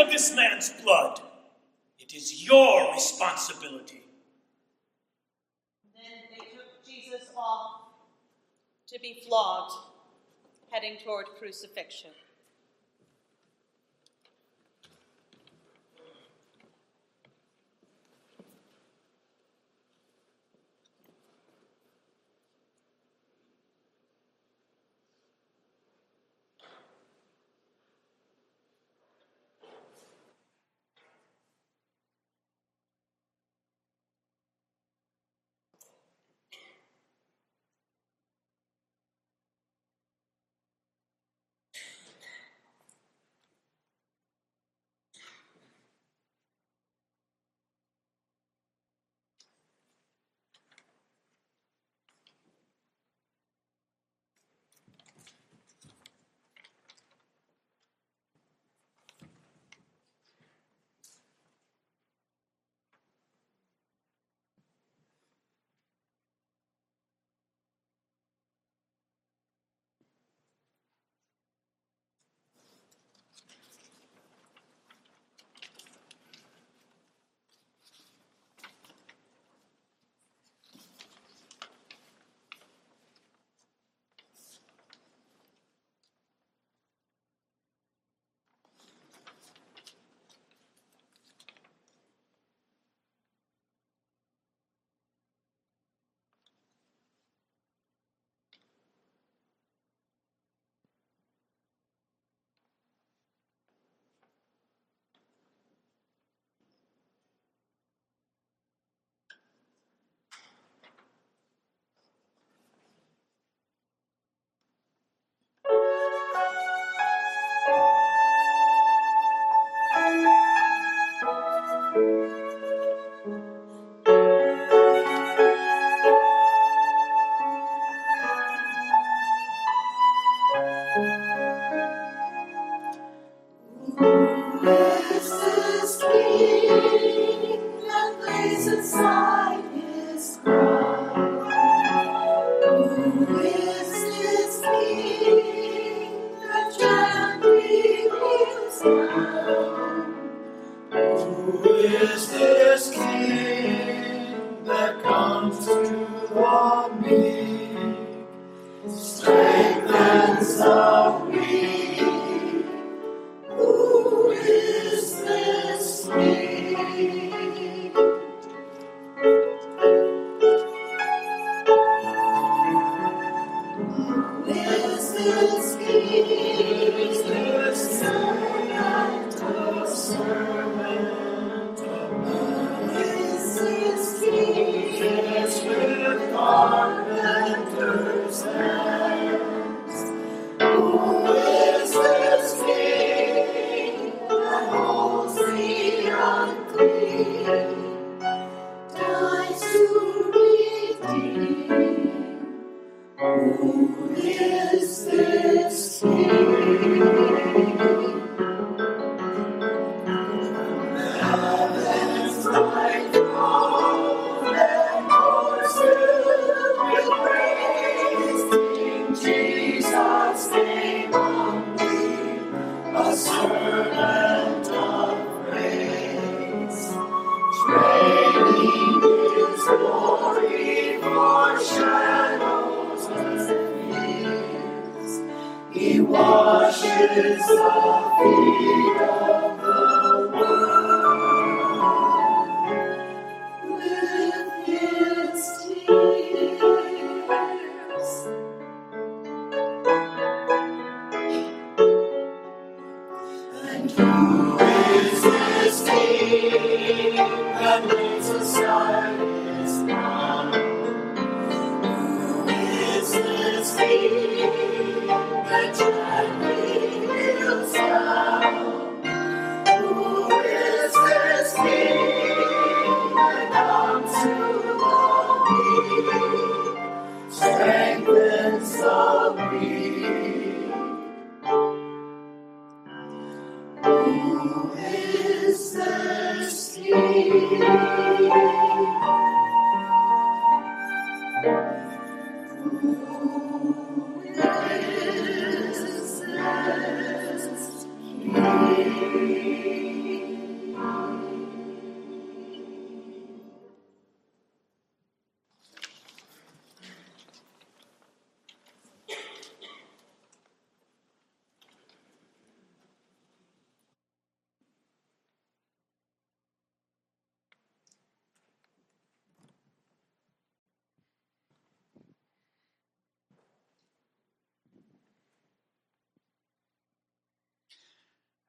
of 0.00 0.10
this 0.10 0.34
man's 0.34 0.72
blood. 0.82 1.20
It 1.98 2.14
is 2.14 2.44
your 2.44 2.92
responsibility. 2.92 4.02
Then 5.94 6.22
they 6.30 6.44
took 6.56 6.84
Jesus 6.86 7.28
off 7.36 7.82
to 8.88 8.98
be 9.00 9.22
flogged, 9.26 9.74
heading 10.70 10.96
toward 11.04 11.26
crucifixion. 11.38 12.10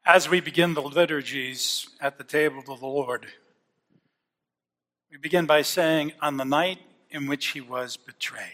As 0.06 0.28
we 0.28 0.40
begin 0.40 0.74
the 0.74 0.82
liturgies 0.82 1.88
at 2.00 2.18
the 2.18 2.24
table 2.24 2.64
of 2.68 2.80
the 2.80 2.88
Lord, 2.88 3.28
we 5.12 5.18
begin 5.18 5.46
by 5.46 5.62
saying, 5.62 6.14
On 6.22 6.38
the 6.38 6.44
night 6.44 6.80
in 7.12 7.28
which 7.28 7.50
he 7.50 7.62
was 7.62 7.98
betrayed. 7.98 8.48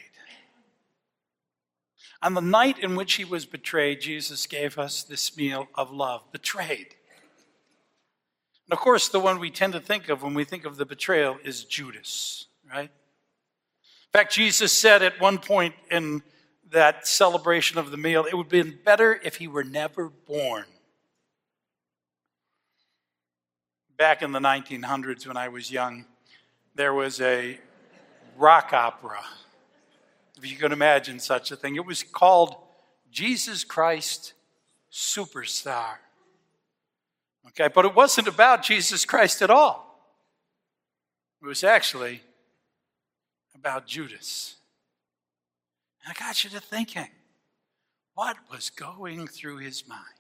On 2.21 2.33
the 2.33 2.41
night 2.41 2.79
in 2.79 2.95
which 2.97 3.13
he 3.13 3.23
was 3.23 3.45
betrayed, 3.45 4.01
Jesus 4.01 4.45
gave 4.45 4.77
us 4.77 5.03
this 5.03 5.37
meal 5.37 5.69
of 5.75 5.89
love, 5.89 6.23
betrayed. 6.33 6.95
And 8.65 8.73
of 8.73 8.79
course, 8.79 9.07
the 9.07 9.19
one 9.19 9.39
we 9.39 9.49
tend 9.49 9.71
to 9.71 9.79
think 9.79 10.09
of 10.09 10.23
when 10.23 10.33
we 10.33 10.43
think 10.43 10.65
of 10.65 10.75
the 10.75 10.85
betrayal 10.85 11.37
is 11.45 11.63
Judas, 11.63 12.47
right? 12.69 12.89
In 12.89 14.11
fact, 14.11 14.33
Jesus 14.33 14.73
said 14.73 15.01
at 15.01 15.21
one 15.21 15.37
point 15.37 15.75
in 15.89 16.23
that 16.71 17.07
celebration 17.07 17.77
of 17.77 17.91
the 17.91 17.97
meal, 17.97 18.25
it 18.25 18.35
would 18.35 18.47
have 18.47 18.49
been 18.49 18.79
better 18.83 19.21
if 19.23 19.37
he 19.37 19.47
were 19.47 19.63
never 19.63 20.09
born. 20.09 20.65
Back 23.97 24.21
in 24.21 24.31
the 24.31 24.39
1900s 24.39 25.27
when 25.27 25.37
I 25.37 25.49
was 25.49 25.71
young, 25.71 26.05
there 26.75 26.93
was 26.93 27.19
a 27.19 27.59
rock 28.37 28.71
opera, 28.71 29.19
if 30.37 30.49
you 30.49 30.55
can 30.57 30.71
imagine 30.71 31.19
such 31.19 31.51
a 31.51 31.55
thing. 31.55 31.75
It 31.75 31.85
was 31.85 32.03
called 32.03 32.55
Jesus 33.11 33.63
Christ 33.63 34.33
Superstar. 34.91 35.95
Okay, 37.47 37.69
but 37.73 37.85
it 37.85 37.95
wasn't 37.95 38.27
about 38.27 38.61
Jesus 38.61 39.05
Christ 39.05 39.41
at 39.41 39.49
all. 39.49 39.87
It 41.41 41.47
was 41.47 41.63
actually 41.63 42.21
about 43.55 43.87
Judas. 43.87 44.57
And 46.03 46.15
I 46.15 46.19
got 46.19 46.43
you 46.43 46.49
to 46.51 46.59
thinking 46.59 47.07
what 48.13 48.37
was 48.51 48.69
going 48.69 49.27
through 49.27 49.57
his 49.57 49.87
mind? 49.87 50.16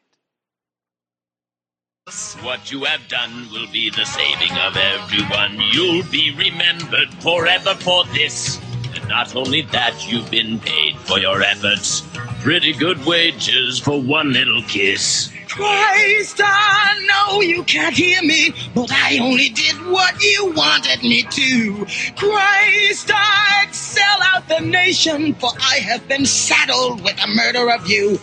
What 2.41 2.71
you 2.71 2.85
have 2.85 3.05
done 3.09 3.49
will 3.51 3.67
be 3.67 3.89
the 3.89 4.05
saving 4.05 4.57
of 4.59 4.77
everyone. 4.77 5.59
You'll 5.73 6.05
be 6.09 6.33
remembered 6.37 7.13
forever 7.15 7.75
for 7.75 8.05
this. 8.13 8.61
And 8.95 9.05
not 9.09 9.35
only 9.35 9.63
that, 9.73 10.07
you've 10.07 10.31
been 10.31 10.57
paid 10.61 10.97
for 10.99 11.19
your 11.19 11.41
efforts. 11.41 12.07
Pretty 12.41 12.71
good 12.71 13.05
wages 13.05 13.77
for 13.79 14.01
one 14.01 14.31
little 14.31 14.61
kiss. 14.69 15.33
Christ, 15.49 16.39
I 16.41 17.05
know 17.09 17.41
you 17.41 17.63
can't 17.65 17.93
hear 17.93 18.21
me, 18.21 18.53
but 18.73 18.89
I 18.89 19.17
only 19.17 19.49
did 19.49 19.75
what 19.87 20.23
you 20.23 20.53
wanted 20.53 21.01
me 21.03 21.23
to. 21.23 21.85
Christ, 22.15 23.11
I'd 23.13 23.73
sell 23.73 24.19
out 24.23 24.47
the 24.47 24.61
nation, 24.61 25.33
for 25.33 25.49
I 25.59 25.79
have 25.79 26.07
been 26.07 26.25
saddled 26.25 27.03
with 27.03 27.17
the 27.17 27.27
murder 27.27 27.69
of 27.69 27.89
you. 27.89 28.17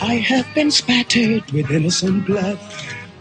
I 0.00 0.14
have 0.14 0.46
been 0.54 0.70
spattered 0.70 1.50
with 1.50 1.72
innocent 1.72 2.24
blood. 2.26 2.60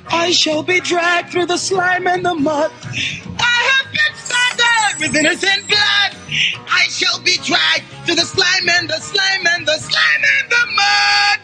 I 0.09 0.31
shall 0.31 0.63
be 0.63 0.79
dragged 0.81 1.31
through 1.31 1.47
the 1.47 1.57
slime 1.57 2.07
and 2.07 2.25
the 2.25 2.35
mud. 2.35 2.71
I 3.39 3.59
have 3.71 3.91
been 3.91 4.15
spattered 4.15 5.01
with 5.01 5.15
innocent 5.15 5.67
blood. 5.67 6.17
I 6.69 6.87
shall 6.89 7.19
be 7.21 7.37
dragged 7.43 7.85
through 8.05 8.15
the 8.15 8.25
slime 8.25 8.69
and 8.69 8.89
the 8.89 8.99
slime 8.99 9.47
and 9.47 9.67
the 9.67 9.77
slime 9.77 10.23
and 10.39 10.51
the 10.51 10.65
mud. 10.75 11.39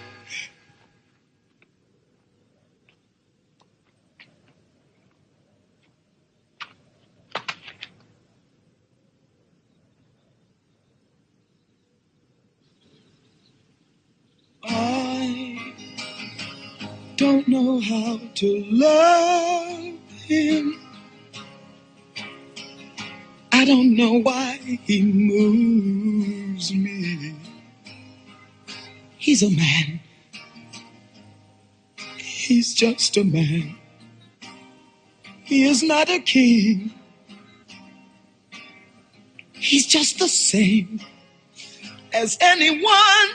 Don't 17.22 17.48
know 17.48 17.80
how 17.80 18.20
to 18.34 18.66
love 18.72 19.94
him 20.26 20.82
I 23.62 23.66
don't 23.66 23.96
know 23.96 24.14
why 24.14 24.58
he 24.64 25.04
moves 25.04 26.74
me. 26.74 27.36
He's 29.20 29.44
a 29.44 29.52
man. 29.52 30.00
He's 32.18 32.74
just 32.74 33.18
a 33.18 33.24
man. 33.24 33.76
He 35.44 35.66
is 35.66 35.84
not 35.84 36.10
a 36.10 36.18
king. 36.18 36.92
He's 39.54 39.86
just 39.86 40.18
the 40.18 40.28
same 40.28 41.00
as 42.14 42.36
anyone 42.42 43.30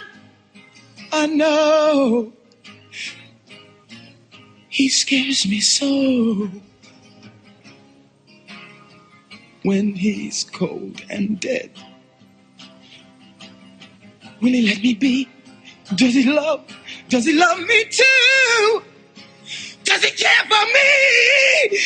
I 1.12 1.29
know. 1.29 2.33
He 4.76 4.90
scares 4.90 5.48
me 5.48 5.62
so 5.62 6.50
when 9.62 9.94
he's 9.94 10.44
cold 10.44 11.02
and 11.08 11.40
dead. 11.40 11.70
Will 14.42 14.52
he 14.52 14.68
let 14.68 14.82
me 14.82 14.92
be? 14.92 15.30
Does 15.94 16.12
he 16.12 16.30
love? 16.30 16.62
Does 17.08 17.24
he 17.24 17.32
love 17.32 17.58
me 17.60 17.84
too? 17.86 18.82
Does 19.82 20.04
he 20.04 20.10
care 20.10 20.44
for 20.46 20.66
me? 20.66 21.80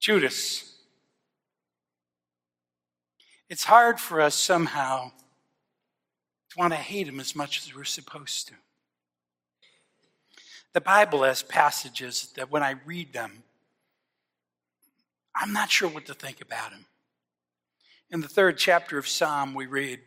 Judas. 0.00 0.74
It's 3.48 3.62
hard 3.62 4.00
for 4.00 4.20
us 4.20 4.34
somehow 4.34 5.12
to 6.50 6.58
want 6.58 6.72
to 6.72 6.80
hate 6.80 7.06
him 7.06 7.20
as 7.20 7.36
much 7.36 7.64
as 7.64 7.72
we're 7.76 7.84
supposed 7.84 8.48
to. 8.48 8.54
The 10.76 10.82
Bible 10.82 11.22
has 11.22 11.42
passages 11.42 12.34
that 12.36 12.50
when 12.50 12.62
I 12.62 12.74
read 12.84 13.14
them, 13.14 13.44
I'm 15.34 15.54
not 15.54 15.70
sure 15.70 15.88
what 15.88 16.04
to 16.04 16.12
think 16.12 16.42
about 16.42 16.70
them. 16.70 16.84
In 18.10 18.20
the 18.20 18.28
third 18.28 18.58
chapter 18.58 18.98
of 18.98 19.08
Psalm, 19.08 19.54
we 19.54 19.64
read, 19.64 20.00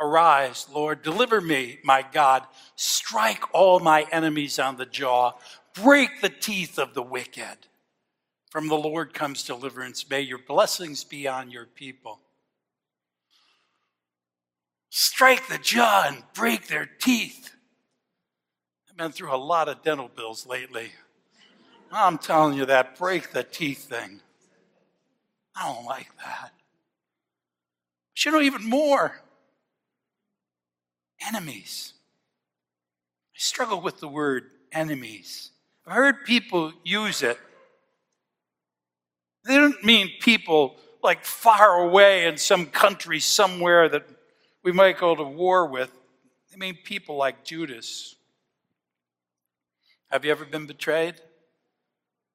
Arise, 0.00 0.66
Lord, 0.74 1.02
deliver 1.02 1.40
me, 1.40 1.78
my 1.84 2.04
God. 2.10 2.42
Strike 2.74 3.54
all 3.54 3.78
my 3.78 4.08
enemies 4.10 4.58
on 4.58 4.76
the 4.76 4.86
jaw. 4.86 5.34
Break 5.72 6.20
the 6.20 6.28
teeth 6.28 6.76
of 6.76 6.92
the 6.92 7.02
wicked. 7.02 7.68
From 8.50 8.66
the 8.66 8.74
Lord 8.74 9.14
comes 9.14 9.44
deliverance. 9.44 10.10
May 10.10 10.22
your 10.22 10.40
blessings 10.40 11.04
be 11.04 11.28
on 11.28 11.52
your 11.52 11.66
people. 11.66 12.18
Strike 14.88 15.46
the 15.46 15.58
jaw 15.58 16.06
and 16.08 16.24
break 16.34 16.66
their 16.66 16.86
teeth. 16.86 17.54
Been 19.00 19.12
through 19.12 19.34
a 19.34 19.36
lot 19.38 19.70
of 19.70 19.82
dental 19.82 20.10
bills 20.14 20.44
lately. 20.46 20.92
I'm 21.90 22.18
telling 22.18 22.54
you 22.54 22.66
that 22.66 22.98
break 22.98 23.32
the 23.32 23.42
teeth 23.42 23.88
thing. 23.88 24.20
I 25.56 25.72
don't 25.72 25.86
like 25.86 26.08
that. 26.18 26.52
But 28.12 28.24
you 28.26 28.32
know, 28.32 28.42
even 28.42 28.68
more 28.68 29.22
enemies. 31.26 31.94
I 33.34 33.38
struggle 33.38 33.80
with 33.80 34.00
the 34.00 34.06
word 34.06 34.50
enemies. 34.70 35.52
I've 35.86 35.94
heard 35.94 36.26
people 36.26 36.70
use 36.84 37.22
it. 37.22 37.38
They 39.46 39.56
don't 39.56 39.82
mean 39.82 40.10
people 40.20 40.76
like 41.02 41.24
far 41.24 41.88
away 41.88 42.26
in 42.26 42.36
some 42.36 42.66
country 42.66 43.18
somewhere 43.18 43.88
that 43.88 44.06
we 44.62 44.72
might 44.72 44.98
go 44.98 45.14
to 45.14 45.22
war 45.22 45.66
with. 45.66 45.90
They 46.50 46.58
mean 46.58 46.76
people 46.84 47.16
like 47.16 47.44
Judas. 47.44 48.16
Have 50.10 50.24
you 50.24 50.32
ever 50.32 50.44
been 50.44 50.66
betrayed? 50.66 51.14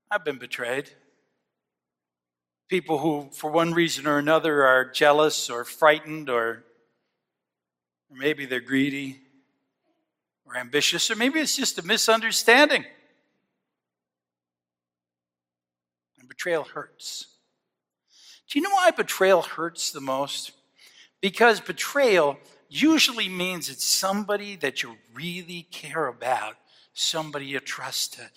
I've 0.09 0.23
been 0.23 0.37
betrayed. 0.37 0.91
People 2.69 2.99
who, 2.99 3.29
for 3.33 3.51
one 3.51 3.73
reason 3.73 4.07
or 4.07 4.17
another, 4.17 4.63
are 4.63 4.89
jealous 4.89 5.49
or 5.49 5.65
frightened, 5.65 6.29
or, 6.29 6.63
or 8.09 8.15
maybe 8.15 8.45
they're 8.45 8.61
greedy 8.61 9.19
or 10.45 10.55
ambitious, 10.55 11.11
or 11.11 11.17
maybe 11.17 11.41
it's 11.41 11.57
just 11.57 11.77
a 11.77 11.85
misunderstanding. 11.85 12.85
And 16.17 16.29
betrayal 16.29 16.63
hurts. 16.63 17.25
Do 18.49 18.57
you 18.57 18.63
know 18.63 18.73
why 18.73 18.91
betrayal 18.91 19.41
hurts 19.41 19.91
the 19.91 19.99
most? 19.99 20.53
Because 21.19 21.59
betrayal 21.59 22.37
usually 22.69 23.27
means 23.27 23.67
it's 23.67 23.83
somebody 23.83 24.55
that 24.55 24.81
you 24.81 24.95
really 25.13 25.67
care 25.71 26.07
about, 26.07 26.55
somebody 26.95 27.45
you 27.45 27.59
trusted. 27.59 28.29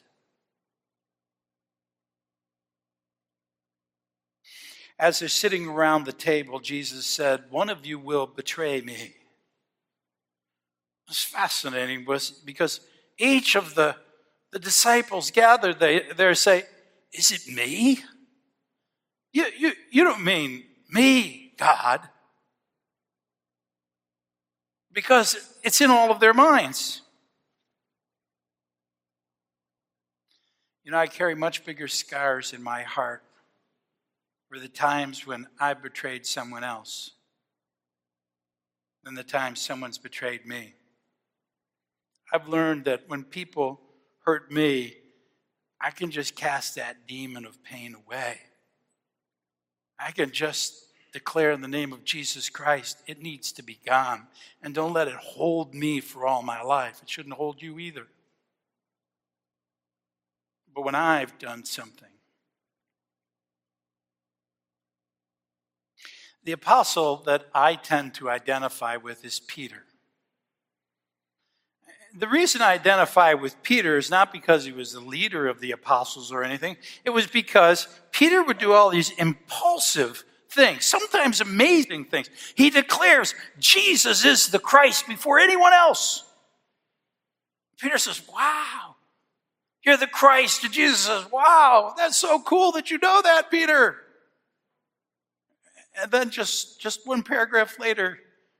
As 4.99 5.21
they're 5.21 5.29
sitting 5.29 5.69
around 5.69 6.05
the 6.05 6.13
table, 6.13 6.59
Jesus 6.59 7.07
said, 7.07 7.45
One 7.51 7.71
of 7.71 7.87
you 7.87 7.99
will 7.99 8.27
betray 8.27 8.81
me. 8.81 9.15
It's 11.09 11.23
fascinating 11.25 12.05
because 12.45 12.81
each 13.17 13.55
of 13.55 13.75
the, 13.77 13.97
the 14.53 14.59
disciples 14.59 15.31
gathered 15.31 15.79
there 15.79 16.35
say, 16.35 16.65
Is 17.13 17.31
it 17.31 17.47
me? 17.47 18.01
You, 19.33 19.47
you, 19.57 19.73
you 19.91 20.05
don't 20.05 20.25
mean 20.25 20.65
me, 20.91 21.53
God. 21.57 22.01
Because 24.93 25.37
it's 25.63 25.81
in 25.81 25.91
all 25.91 26.11
of 26.11 26.19
their 26.19 26.35
minds. 26.35 27.03
You 30.89 30.93
know, 30.93 31.01
I 31.01 31.07
carry 31.07 31.35
much 31.35 31.67
bigger 31.67 31.87
scars 31.87 32.55
in 32.55 32.63
my 32.63 32.81
heart 32.81 33.23
were 34.51 34.59
the 34.59 34.69
times 34.69 35.27
when 35.27 35.47
I 35.61 35.75
betrayed 35.75 36.25
someone 36.25 36.65
else 36.65 37.11
than 39.05 39.13
the 39.13 39.23
times 39.23 39.61
someone's 39.61 39.99
betrayed 39.99 40.47
me. 40.47 40.73
I've 42.33 42.49
learned 42.49 42.87
that 42.87 43.03
when 43.07 43.23
people 43.23 43.83
hurt 44.25 44.51
me, 44.51 44.97
I 45.79 45.91
can 45.91 46.11
just 46.11 46.35
cast 46.35 46.77
that 46.77 47.07
demon 47.07 47.45
of 47.45 47.63
pain 47.63 47.95
away. 47.95 48.39
I 49.99 50.11
can 50.11 50.31
just 50.31 50.87
declare 51.13 51.53
in 51.53 51.61
the 51.61 51.69
name 51.69 51.93
of 51.93 52.03
Jesus 52.03 52.49
Christ, 52.49 53.03
it 53.07 53.21
needs 53.21 53.53
to 53.53 53.63
be 53.63 53.79
gone. 53.85 54.27
And 54.63 54.75
don't 54.75 54.95
let 54.95 55.09
it 55.09 55.17
hold 55.17 55.75
me 55.75 56.01
for 56.01 56.27
all 56.27 56.41
my 56.41 56.63
life. 56.63 57.01
It 57.03 57.11
shouldn't 57.11 57.35
hold 57.35 57.61
you 57.61 57.79
either. 57.79 58.07
But 60.79 60.85
when 60.85 60.95
I've 60.95 61.37
done 61.41 61.65
something, 61.65 62.09
The 66.45 66.53
apostle 66.53 67.17
that 67.27 67.49
I 67.53 67.75
tend 67.75 68.15
to 68.15 68.31
identify 68.31 68.97
with 68.97 69.25
is 69.25 69.41
Peter. 69.41 69.83
The 72.17 72.29
reason 72.29 72.63
I 72.63 72.75
identify 72.75 73.35
with 73.35 73.61
Peter 73.65 73.99
is 73.99 74.09
not 74.09 74.33
because 74.33 74.65
he 74.65 74.71
was 74.71 74.93
the 74.93 75.01
leader 75.01 75.49
of 75.49 75.59
the 75.59 75.73
apostles 75.73 76.31
or 76.31 76.45
anything. 76.45 76.77
It 77.05 77.11
was 77.11 77.27
because 77.27 77.89
Peter 78.13 78.41
would 78.41 78.59
do 78.59 78.73
all 78.73 78.89
these 78.89 79.11
impulsive 79.11 80.23
things, 80.49 80.85
sometimes 80.85 81.41
amazing 81.41 82.05
things. 82.05 82.31
He 82.55 82.71
declares 82.71 83.35
Jesus 83.59 84.25
is 84.25 84.47
the 84.47 84.61
Christ 84.61 85.09
before 85.09 85.41
anyone 85.41 85.73
else. 85.73 86.23
Peter 87.81 87.99
says, 87.99 88.23
Wow, 88.33 88.95
you're 89.85 89.97
the 89.97 90.07
Christ. 90.07 90.65
And 90.65 90.73
Jesus 90.73 91.01
says, 91.01 91.31
Wow, 91.31 91.95
that's 91.97 92.17
so 92.17 92.41
cool 92.41 92.73
that 92.73 92.91
you 92.91 92.99
know 92.99 93.21
that, 93.23 93.51
Peter. 93.51 93.97
And 96.01 96.11
then 96.11 96.31
just, 96.31 96.81
just 96.81 97.07
one 97.07 97.23
paragraph 97.23 97.79
later, 97.79 98.19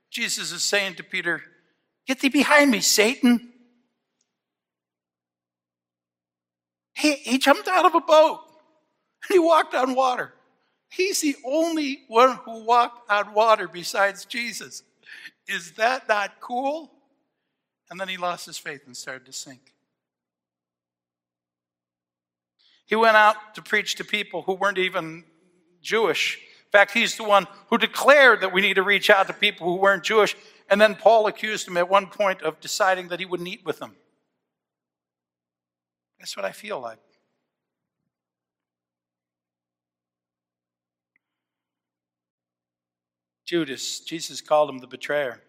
Jesus 0.09 0.51
is 0.51 0.63
saying 0.63 0.95
to 0.95 1.03
Peter, 1.03 1.41
Get 2.07 2.19
thee 2.19 2.29
behind 2.29 2.71
me, 2.71 2.79
Satan. 2.79 3.49
He, 6.95 7.13
he 7.13 7.37
jumped 7.37 7.67
out 7.67 7.85
of 7.85 7.95
a 7.95 8.01
boat 8.01 8.41
and 9.23 9.33
he 9.33 9.39
walked 9.39 9.73
on 9.73 9.95
water. 9.95 10.33
He's 10.89 11.21
the 11.21 11.35
only 11.45 12.01
one 12.07 12.37
who 12.37 12.65
walked 12.65 13.09
on 13.09 13.33
water 13.33 13.67
besides 13.67 14.25
Jesus. 14.25 14.83
Is 15.47 15.73
that 15.73 16.09
not 16.09 16.41
cool? 16.41 16.91
And 17.89 17.99
then 17.99 18.09
he 18.09 18.17
lost 18.17 18.45
his 18.45 18.57
faith 18.57 18.81
and 18.85 18.97
started 18.97 19.25
to 19.27 19.33
sink. 19.33 19.73
He 22.89 22.95
went 22.95 23.15
out 23.15 23.35
to 23.53 23.61
preach 23.61 23.95
to 23.95 24.03
people 24.03 24.41
who 24.41 24.55
weren't 24.55 24.79
even 24.79 25.23
Jewish. 25.79 26.37
In 26.37 26.71
fact, 26.71 26.91
he's 26.91 27.15
the 27.15 27.23
one 27.23 27.45
who 27.67 27.77
declared 27.77 28.41
that 28.41 28.51
we 28.51 28.61
need 28.61 28.73
to 28.73 28.83
reach 28.83 29.11
out 29.11 29.27
to 29.27 29.33
people 29.33 29.67
who 29.67 29.75
weren't 29.75 30.03
Jewish. 30.03 30.35
And 30.71 30.81
then 30.81 30.95
Paul 30.95 31.27
accused 31.27 31.67
him 31.67 31.77
at 31.77 31.87
one 31.87 32.07
point 32.07 32.41
of 32.41 32.59
deciding 32.59 33.09
that 33.09 33.19
he 33.19 33.27
wouldn't 33.27 33.47
eat 33.47 33.63
with 33.63 33.77
them. 33.77 33.95
That's 36.17 36.35
what 36.35 36.45
I 36.45 36.51
feel 36.51 36.79
like. 36.79 36.97
Judas, 43.45 43.99
Jesus 43.99 44.41
called 44.41 44.67
him 44.67 44.79
the 44.79 44.87
betrayer. 44.87 45.41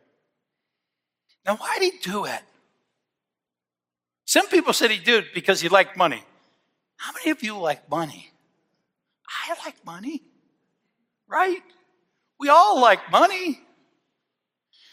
Now, 1.46 1.56
why 1.56 1.78
did 1.78 1.94
he 1.94 1.98
do 2.00 2.26
it? 2.26 2.42
Some 4.26 4.46
people 4.48 4.74
said 4.74 4.90
he 4.90 4.98
did 4.98 5.24
because 5.32 5.62
he 5.62 5.70
liked 5.70 5.96
money. 5.96 6.22
How 7.00 7.12
many 7.12 7.30
of 7.30 7.42
you 7.42 7.56
like 7.56 7.88
money? 7.90 8.30
I 9.26 9.54
like 9.64 9.86
money, 9.86 10.22
right? 11.26 11.62
We 12.38 12.50
all 12.50 12.78
like 12.78 13.10
money. 13.10 13.58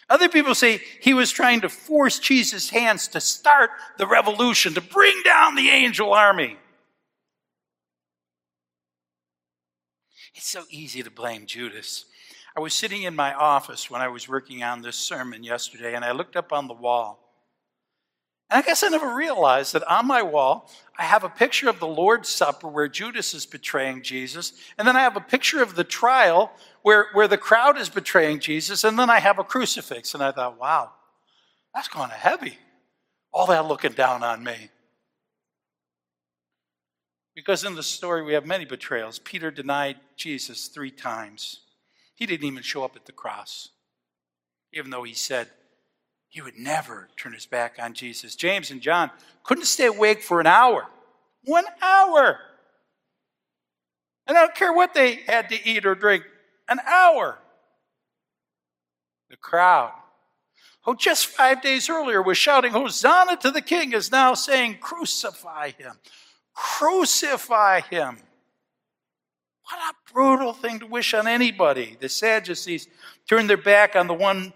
Other 0.09 0.29
people 0.29 0.55
say 0.55 0.79
he 1.01 1.13
was 1.13 1.31
trying 1.31 1.59
to 1.61 1.69
force 1.69 2.17
Jesus' 2.17 2.69
hands 2.69 3.09
to 3.09 3.19
start 3.19 3.71
the 3.97 4.07
revolution, 4.07 4.73
to 4.75 4.81
bring 4.81 5.21
down 5.23 5.55
the 5.55 5.67
angel 5.67 6.13
army. 6.13 6.55
It's 10.33 10.47
so 10.47 10.63
easy 10.69 11.03
to 11.03 11.11
blame 11.11 11.45
Judas. 11.45 12.05
I 12.55 12.61
was 12.61 12.73
sitting 12.73 13.03
in 13.03 13.17
my 13.17 13.33
office 13.33 13.91
when 13.91 13.99
I 13.99 14.07
was 14.07 14.29
working 14.29 14.63
on 14.63 14.81
this 14.81 14.95
sermon 14.95 15.43
yesterday, 15.43 15.93
and 15.93 16.05
I 16.05 16.13
looked 16.13 16.37
up 16.37 16.53
on 16.53 16.69
the 16.69 16.73
wall. 16.73 17.26
And 18.49 18.63
I 18.63 18.65
guess 18.65 18.81
I 18.81 18.87
never 18.87 19.13
realized 19.13 19.73
that 19.73 19.89
on 19.91 20.07
my 20.07 20.21
wall, 20.21 20.69
I 20.97 21.03
have 21.03 21.23
a 21.23 21.29
picture 21.29 21.69
of 21.69 21.79
the 21.79 21.87
Lord's 21.87 22.29
Supper 22.29 22.67
where 22.67 22.87
Judas 22.87 23.33
is 23.33 23.45
betraying 23.45 24.03
Jesus. 24.03 24.53
And 24.77 24.87
then 24.87 24.95
I 24.95 25.01
have 25.01 25.17
a 25.17 25.21
picture 25.21 25.61
of 25.61 25.75
the 25.75 25.83
trial 25.83 26.51
where, 26.81 27.07
where 27.13 27.27
the 27.27 27.37
crowd 27.37 27.77
is 27.77 27.89
betraying 27.89 28.39
Jesus. 28.39 28.83
And 28.83 28.97
then 28.97 29.09
I 29.09 29.19
have 29.19 29.37
a 29.37 29.43
crucifix. 29.43 30.13
And 30.13 30.23
I 30.23 30.31
thought, 30.31 30.59
wow, 30.59 30.91
that's 31.75 31.89
kind 31.89 32.11
of 32.11 32.17
heavy. 32.17 32.57
All 33.33 33.47
that 33.47 33.67
looking 33.67 33.91
down 33.91 34.23
on 34.23 34.43
me. 34.43 34.69
Because 37.35 37.63
in 37.63 37.75
the 37.75 37.83
story, 37.83 38.23
we 38.23 38.33
have 38.33 38.47
many 38.47 38.65
betrayals. 38.65 39.19
Peter 39.19 39.51
denied 39.51 39.97
Jesus 40.15 40.69
three 40.69 40.89
times. 40.89 41.59
He 42.15 42.25
didn't 42.25 42.47
even 42.47 42.63
show 42.63 42.83
up 42.83 42.95
at 42.95 43.05
the 43.05 43.11
cross, 43.11 43.69
even 44.73 44.89
though 44.89 45.03
he 45.03 45.13
said, 45.13 45.47
he 46.37 46.41
would 46.41 46.59
never 46.59 47.07
turn 47.17 47.33
his 47.33 47.47
back 47.47 47.77
on 47.81 47.95
Jesus. 47.95 48.35
James 48.35 48.69
and 48.69 48.79
John 48.79 49.09
couldn't 49.43 49.65
stay 49.65 49.87
awake 49.87 50.21
for 50.21 50.39
an 50.39 50.45
hour. 50.45 50.85
One 51.45 51.65
hour. 51.81 52.37
And 54.27 54.37
I 54.37 54.41
don't 54.41 54.53
care 54.53 54.71
what 54.71 54.93
they 54.93 55.15
had 55.25 55.49
to 55.49 55.67
eat 55.67 55.83
or 55.83 55.95
drink, 55.95 56.25
an 56.69 56.79
hour. 56.87 57.39
The 59.31 59.37
crowd, 59.37 59.93
who 60.83 60.95
just 60.95 61.25
five 61.25 61.63
days 61.63 61.89
earlier 61.89 62.21
was 62.21 62.37
shouting, 62.37 62.71
Hosanna 62.71 63.37
to 63.37 63.49
the 63.49 63.59
King, 63.59 63.93
is 63.93 64.11
now 64.11 64.35
saying, 64.35 64.77
Crucify 64.79 65.71
him. 65.71 65.93
Crucify 66.53 67.79
him. 67.81 68.19
What 69.63 69.79
a 69.79 70.13
brutal 70.13 70.53
thing 70.53 70.81
to 70.81 70.85
wish 70.85 71.15
on 71.15 71.25
anybody. 71.25 71.97
The 71.99 72.09
Sadducees 72.09 72.87
turned 73.27 73.49
their 73.49 73.57
back 73.57 73.95
on 73.95 74.05
the 74.05 74.13
one 74.13 74.53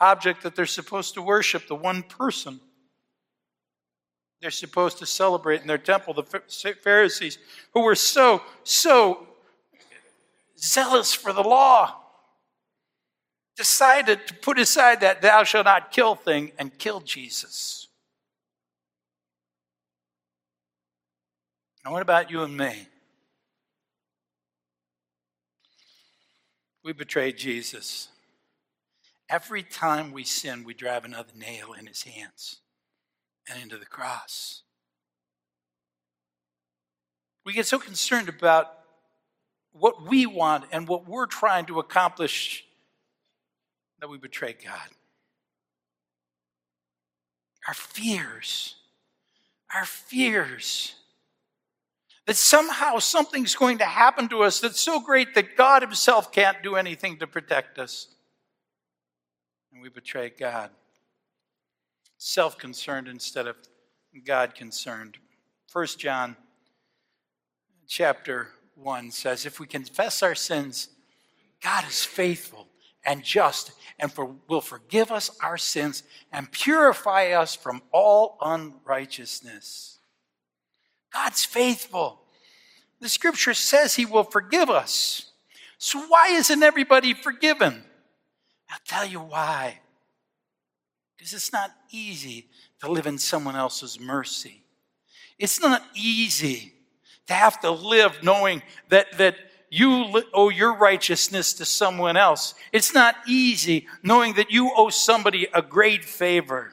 object 0.00 0.42
that 0.42 0.56
they're 0.56 0.66
supposed 0.66 1.14
to 1.14 1.22
worship, 1.22 1.66
the 1.68 1.74
one 1.74 2.02
person 2.02 2.60
they're 4.44 4.50
supposed 4.50 4.98
to 4.98 5.06
celebrate 5.06 5.62
in 5.62 5.66
their 5.66 5.78
temple. 5.78 6.12
The 6.12 6.22
Pharisees, 6.82 7.38
who 7.72 7.80
were 7.80 7.94
so, 7.94 8.42
so 8.62 9.26
zealous 10.58 11.14
for 11.14 11.32
the 11.32 11.40
law, 11.40 11.96
decided 13.56 14.26
to 14.26 14.34
put 14.34 14.58
aside 14.58 15.00
that 15.00 15.22
thou 15.22 15.44
shalt 15.44 15.64
not 15.64 15.92
kill 15.92 16.14
thing 16.14 16.52
and 16.58 16.76
kill 16.78 17.00
Jesus. 17.00 17.86
Now, 21.82 21.92
what 21.92 22.02
about 22.02 22.30
you 22.30 22.42
and 22.42 22.54
me? 22.54 22.86
We 26.84 26.92
betrayed 26.92 27.38
Jesus. 27.38 28.08
Every 29.28 29.62
time 29.62 30.12
we 30.12 30.24
sin, 30.24 30.64
we 30.64 30.74
drive 30.74 31.04
another 31.04 31.32
nail 31.34 31.72
in 31.72 31.86
his 31.86 32.02
hands 32.02 32.60
and 33.48 33.62
into 33.62 33.78
the 33.78 33.86
cross. 33.86 34.62
We 37.44 37.52
get 37.52 37.66
so 37.66 37.78
concerned 37.78 38.28
about 38.28 38.70
what 39.72 40.08
we 40.08 40.26
want 40.26 40.64
and 40.72 40.86
what 40.86 41.08
we're 41.08 41.26
trying 41.26 41.66
to 41.66 41.78
accomplish 41.78 42.64
that 44.00 44.08
we 44.08 44.18
betray 44.18 44.54
God. 44.64 44.88
Our 47.66 47.74
fears, 47.74 48.76
our 49.74 49.86
fears 49.86 50.94
that 52.26 52.36
somehow 52.36 52.98
something's 52.98 53.54
going 53.54 53.78
to 53.78 53.84
happen 53.84 54.28
to 54.28 54.42
us 54.42 54.60
that's 54.60 54.80
so 54.80 55.00
great 55.00 55.34
that 55.34 55.56
God 55.56 55.82
Himself 55.82 56.32
can't 56.32 56.62
do 56.62 56.76
anything 56.76 57.18
to 57.18 57.26
protect 57.26 57.78
us 57.78 58.13
and 59.74 59.82
we 59.82 59.88
betray 59.88 60.30
God. 60.30 60.70
Self 62.16 62.56
concerned 62.56 63.08
instead 63.08 63.48
of 63.48 63.56
God 64.24 64.54
concerned. 64.54 65.18
1 65.72 65.86
John 65.98 66.36
chapter 67.88 68.50
1 68.76 69.10
says, 69.10 69.44
If 69.44 69.58
we 69.58 69.66
confess 69.66 70.22
our 70.22 70.36
sins, 70.36 70.88
God 71.60 71.84
is 71.88 72.04
faithful 72.04 72.68
and 73.04 73.24
just 73.24 73.72
and 73.98 74.12
for, 74.12 74.36
will 74.48 74.60
forgive 74.60 75.10
us 75.10 75.30
our 75.42 75.58
sins 75.58 76.04
and 76.32 76.50
purify 76.52 77.32
us 77.32 77.56
from 77.56 77.82
all 77.92 78.38
unrighteousness. 78.40 79.98
God's 81.12 81.44
faithful. 81.44 82.20
The 83.00 83.08
scripture 83.08 83.54
says 83.54 83.94
he 83.94 84.06
will 84.06 84.24
forgive 84.24 84.70
us. 84.70 85.32
So, 85.78 86.00
why 86.06 86.28
isn't 86.30 86.62
everybody 86.62 87.12
forgiven? 87.12 87.84
I'll 88.74 88.80
tell 88.84 89.06
you 89.06 89.20
why. 89.20 89.78
Because 91.16 91.32
it's 91.32 91.52
not 91.52 91.70
easy 91.92 92.48
to 92.80 92.90
live 92.90 93.06
in 93.06 93.18
someone 93.18 93.54
else's 93.54 94.00
mercy. 94.00 94.64
It's 95.38 95.60
not 95.60 95.84
easy 95.94 96.72
to 97.28 97.34
have 97.34 97.60
to 97.60 97.70
live 97.70 98.20
knowing 98.24 98.64
that, 98.88 99.16
that 99.18 99.36
you 99.70 100.24
owe 100.34 100.48
your 100.48 100.76
righteousness 100.76 101.52
to 101.54 101.64
someone 101.64 102.16
else. 102.16 102.54
It's 102.72 102.92
not 102.92 103.14
easy 103.28 103.86
knowing 104.02 104.34
that 104.34 104.50
you 104.50 104.72
owe 104.76 104.90
somebody 104.90 105.46
a 105.54 105.62
great 105.62 106.04
favor. 106.04 106.72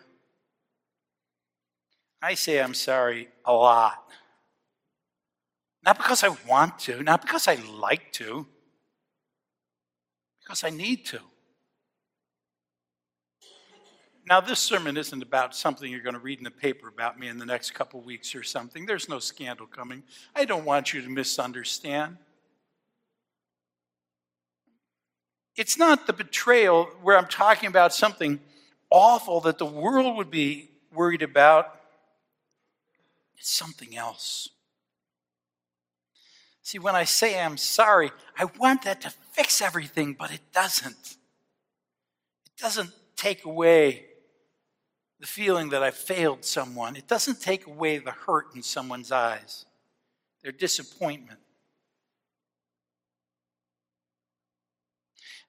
I 2.19 2.33
say 2.33 2.59
I'm 2.59 2.73
sorry 2.73 3.29
a 3.45 3.53
lot. 3.53 4.03
Not 5.85 5.97
because 5.97 6.23
I 6.23 6.29
want 6.47 6.79
to, 6.79 7.03
not 7.03 7.21
because 7.21 7.47
I 7.47 7.59
like 7.77 8.11
to, 8.13 8.47
because 10.41 10.63
I 10.63 10.71
need 10.71 11.05
to. 11.05 11.19
Now, 14.31 14.39
this 14.39 14.61
sermon 14.61 14.95
isn't 14.95 15.21
about 15.21 15.53
something 15.53 15.91
you're 15.91 15.99
going 15.99 16.13
to 16.13 16.19
read 16.21 16.37
in 16.37 16.45
the 16.45 16.51
paper 16.51 16.87
about 16.87 17.19
me 17.19 17.27
in 17.27 17.37
the 17.37 17.45
next 17.45 17.71
couple 17.71 17.99
weeks 17.99 18.33
or 18.33 18.43
something. 18.43 18.85
There's 18.85 19.09
no 19.09 19.19
scandal 19.19 19.67
coming. 19.67 20.03
I 20.33 20.45
don't 20.45 20.63
want 20.63 20.93
you 20.93 21.01
to 21.01 21.09
misunderstand. 21.09 22.15
It's 25.57 25.77
not 25.77 26.07
the 26.07 26.13
betrayal 26.13 26.85
where 27.01 27.17
I'm 27.17 27.27
talking 27.27 27.67
about 27.67 27.93
something 27.93 28.39
awful 28.89 29.41
that 29.41 29.57
the 29.57 29.65
world 29.65 30.15
would 30.15 30.31
be 30.31 30.69
worried 30.93 31.23
about. 31.23 31.77
It's 33.37 33.51
something 33.51 33.97
else. 33.97 34.47
See, 36.61 36.79
when 36.79 36.95
I 36.95 37.03
say 37.03 37.37
I'm 37.37 37.57
sorry, 37.57 38.11
I 38.39 38.45
want 38.45 38.83
that 38.83 39.01
to 39.01 39.09
fix 39.09 39.61
everything, 39.61 40.13
but 40.13 40.31
it 40.31 40.53
doesn't. 40.53 41.17
It 42.45 42.61
doesn't 42.61 42.91
take 43.17 43.43
away 43.43 44.05
the 45.21 45.27
feeling 45.27 45.69
that 45.69 45.83
I 45.83 45.91
failed 45.91 46.43
someone. 46.43 46.95
It 46.95 47.07
doesn't 47.07 47.39
take 47.39 47.67
away 47.67 47.99
the 47.99 48.09
hurt 48.09 48.47
in 48.55 48.63
someone's 48.63 49.11
eyes, 49.11 49.65
their 50.41 50.51
disappointment. 50.51 51.39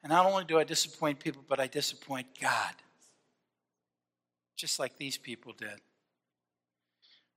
And 0.03 0.11
not 0.11 0.27
only 0.27 0.45
do 0.45 0.59
I 0.59 0.65
disappoint 0.65 1.21
people, 1.21 1.43
but 1.49 1.59
I 1.59 1.69
disappoint 1.69 2.27
God, 2.39 2.75
just 4.57 4.79
like 4.79 4.99
these 4.99 5.17
people 5.17 5.55
did. 5.57 5.81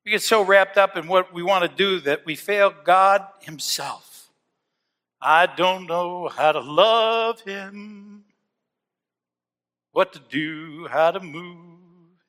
We 0.03 0.11
get 0.11 0.21
so 0.21 0.43
wrapped 0.43 0.77
up 0.77 0.97
in 0.97 1.07
what 1.07 1.33
we 1.33 1.41
want 1.41 1.63
to 1.63 1.69
do 1.69 2.01
that 2.01 2.25
we 2.25 2.35
fail 2.35 2.73
God 2.83 3.25
Himself. 3.39 4.29
I 5.21 5.45
don't 5.45 5.87
know 5.87 6.27
how 6.27 6.51
to 6.51 6.59
love 6.59 7.39
Him, 7.41 8.25
what 9.93 10.11
to 10.13 10.19
do, 10.19 10.87
how 10.91 11.11
to 11.11 11.21
move 11.21 11.84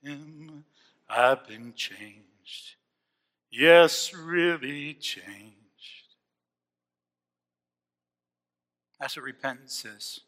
him, 0.06 0.64
I've 1.08 1.46
been 1.46 1.72
changed. 1.74 2.76
Yes, 3.50 4.12
really 4.14 4.94
changed. 4.94 5.54
That's 9.00 9.16
what 9.16 9.24
repentance 9.24 9.84
is. 9.84 10.20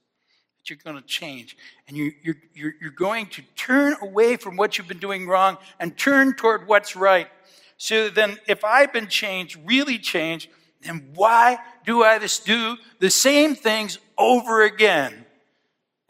That 0.58 0.70
you're 0.70 0.78
going 0.82 0.96
to 0.96 1.06
change. 1.06 1.56
And 1.86 1.96
you, 1.96 2.12
you're, 2.22 2.36
you're, 2.54 2.74
you're 2.80 2.90
going 2.90 3.26
to 3.26 3.42
turn 3.56 3.96
away 4.02 4.36
from 4.36 4.56
what 4.56 4.76
you've 4.76 4.88
been 4.88 4.98
doing 4.98 5.26
wrong 5.26 5.58
and 5.80 5.96
turn 5.96 6.34
toward 6.34 6.66
what's 6.66 6.94
right. 6.96 7.28
So 7.76 8.08
then, 8.08 8.38
if 8.46 8.64
I've 8.64 8.92
been 8.92 9.06
changed, 9.06 9.58
really 9.64 9.98
changed, 9.98 10.48
then 10.82 11.10
why 11.14 11.58
do 11.84 12.02
I 12.02 12.18
just 12.18 12.44
do 12.44 12.76
the 12.98 13.10
same 13.10 13.54
things 13.54 13.98
over 14.16 14.62
again? 14.62 15.24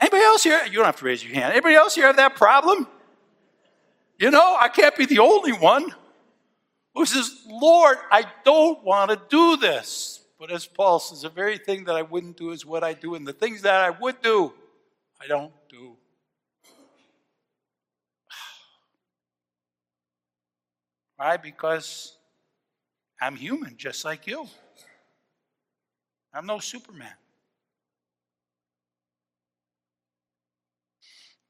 Anybody 0.01 0.23
else 0.23 0.45
here? 0.45 0.61
You 0.65 0.75
don't 0.75 0.87
have 0.87 0.97
to 0.97 1.05
raise 1.05 1.25
your 1.25 1.35
hand. 1.35 1.53
Anybody 1.53 1.75
else 1.75 1.95
here 1.95 2.07
have 2.07 2.17
that 2.17 2.37
problem? 2.37 2.87
You 4.19 4.33
know, 4.33 4.57
I 4.61 4.69
can't 4.69 4.97
be 4.97 5.07
the 5.07 5.21
only 5.21 5.53
one 5.53 5.95
who 6.95 7.07
says, 7.07 7.43
Lord, 7.47 7.99
I 8.11 8.25
don't 8.45 8.83
want 8.83 9.13
to 9.13 9.21
do 9.29 9.57
this. 9.57 10.25
But 10.39 10.51
as 10.51 10.67
Paul 10.67 10.99
says, 10.99 11.23
the 11.23 11.29
very 11.29 11.57
thing 11.57 11.85
that 11.85 11.95
I 11.95 12.03
wouldn't 12.03 12.37
do 12.37 12.51
is 12.51 12.67
what 12.67 12.83
I 12.83 12.95
do, 12.95 13.15
and 13.15 13.25
the 13.27 13.33
things 13.33 13.63
that 13.63 13.75
I 13.75 13.91
would 13.91 14.21
do, 14.21 14.53
I 15.21 15.29
don't 15.29 15.53
do. 15.69 15.97
Why? 21.17 21.37
Because 21.37 22.17
I'm 23.21 23.37
human 23.37 23.77
just 23.77 24.05
like 24.05 24.27
you. 24.27 24.49
I'm 26.33 26.47
no 26.47 26.59
Superman. 26.59 27.15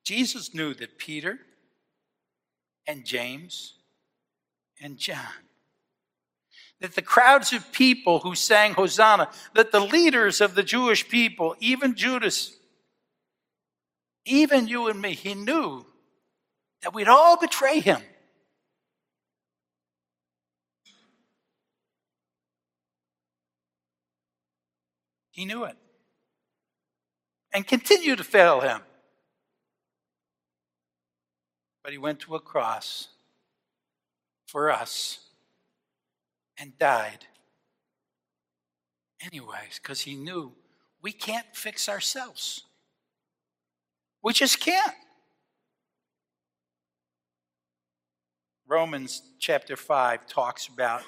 Jesus 0.05 0.55
knew 0.55 0.75
that 0.75 0.99
Peter 0.99 1.39
and 2.89 3.05
James 3.05 3.75
and 4.81 4.97
John, 4.97 5.19
that 6.81 6.95
the 6.95 7.03
crowds 7.03 7.53
of 7.53 7.71
people 7.71 8.21
who 8.21 8.35
sang 8.35 8.73
Hosanna, 8.73 9.29
that 9.55 9.71
the 9.71 9.81
leaders 9.81 10.41
of 10.41 10.55
the 10.55 10.63
Jewish 10.63 11.07
people, 11.09 11.55
even 11.61 11.95
Judas, 11.95 12.57
even 14.25 14.67
you 14.67 14.89
and 14.89 15.01
me, 15.01 15.13
he 15.13 15.35
knew 15.35 15.85
that 16.83 16.95
we'd 16.95 17.09
all 17.09 17.37
betray 17.37 17.81
him. 17.81 18.01
He 25.31 25.45
knew 25.45 25.65
it. 25.65 25.77
And 27.55 27.67
continue 27.67 28.17
to 28.17 28.25
fail 28.25 28.61
him. 28.61 28.81
But 31.89 31.93
he 31.93 31.99
went 31.99 32.21
to 32.21 32.35
a 32.35 32.39
cross 32.39 33.09
for 34.45 34.71
us 34.71 35.21
and 36.59 36.79
died 36.79 37.25
anyways 39.25 39.81
because 39.83 40.03
he 40.03 40.15
knew 40.15 40.53
we 41.01 41.13
can't 41.13 41.47
fix 41.55 41.89
ourselves. 41.89 42.65
We 44.23 44.35
just 44.35 44.61
can't. 44.61 44.93
Romans 48.67 49.23
chapter 49.39 49.75
5 49.75 50.27
talks 50.27 50.67
about 50.67 51.01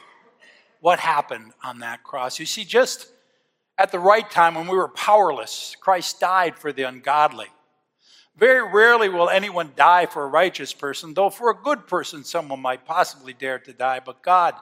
what 0.80 0.98
happened 0.98 1.52
on 1.62 1.80
that 1.80 2.02
cross. 2.04 2.38
You 2.38 2.46
see, 2.46 2.64
just 2.64 3.08
at 3.76 3.92
the 3.92 3.98
right 3.98 4.30
time 4.30 4.54
when 4.54 4.66
we 4.66 4.78
were 4.78 4.88
powerless, 4.88 5.76
Christ 5.78 6.20
died 6.20 6.56
for 6.56 6.72
the 6.72 6.84
ungodly. 6.84 7.48
Very 8.40 8.66
rarely 8.66 9.10
will 9.10 9.28
anyone 9.28 9.72
die 9.76 10.06
for 10.06 10.24
a 10.24 10.28
righteous 10.28 10.72
person, 10.72 11.12
though 11.12 11.28
for 11.28 11.50
a 11.50 11.54
good 11.54 11.86
person, 11.86 12.24
someone 12.24 12.60
might 12.60 12.86
possibly 12.86 13.34
dare 13.34 13.58
to 13.58 13.74
die. 13.74 14.00
But 14.00 14.22
God 14.22 14.54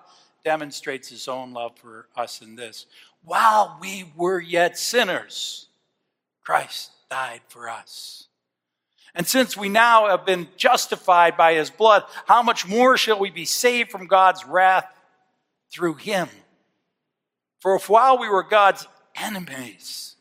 demonstrates 0.45 1.09
his 1.09 1.29
own 1.29 1.53
love 1.53 1.79
for 1.79 2.09
us 2.16 2.43
in 2.43 2.57
this. 2.57 2.87
While 3.22 3.79
we 3.81 4.12
were 4.16 4.41
yet 4.41 4.76
sinners, 4.76 5.68
Christ 6.43 6.91
died 7.09 7.43
for 7.47 7.68
us. 7.68 8.26
And 9.14 9.29
since 9.29 9.57
we 9.57 9.68
now 9.68 10.09
have 10.09 10.26
been 10.26 10.49
justified 10.57 11.37
by 11.37 11.55
his 11.55 11.70
blood, 11.70 12.03
how 12.26 12.43
much 12.43 12.66
more 12.66 12.97
shall 12.97 13.20
we 13.20 13.31
be 13.31 13.45
saved 13.45 13.93
from 13.93 14.09
God's 14.09 14.45
wrath 14.45 14.93
through 15.70 15.95
him? 15.95 16.29
For 17.61 17.76
if 17.76 17.89
while 17.89 18.18
we 18.18 18.29
were 18.29 18.43
God's 18.43 18.89
enemies. 19.14 20.16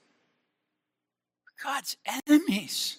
God's 1.63 1.97
enemies. 2.05 2.97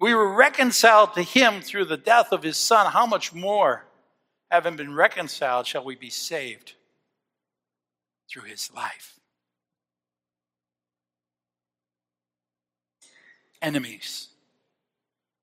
We 0.00 0.14
were 0.14 0.32
reconciled 0.32 1.14
to 1.14 1.22
him 1.22 1.60
through 1.60 1.86
the 1.86 1.96
death 1.96 2.32
of 2.32 2.42
his 2.42 2.56
son. 2.56 2.92
How 2.92 3.06
much 3.06 3.32
more, 3.32 3.86
having 4.50 4.76
been 4.76 4.94
reconciled, 4.94 5.66
shall 5.66 5.84
we 5.84 5.96
be 5.96 6.10
saved 6.10 6.74
through 8.30 8.44
his 8.44 8.72
life? 8.72 9.18
Enemies, 13.60 14.28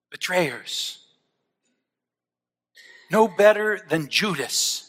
betrayers, 0.09 0.99
no 3.11 3.27
better 3.27 3.81
than 3.89 4.07
Judas 4.07 4.85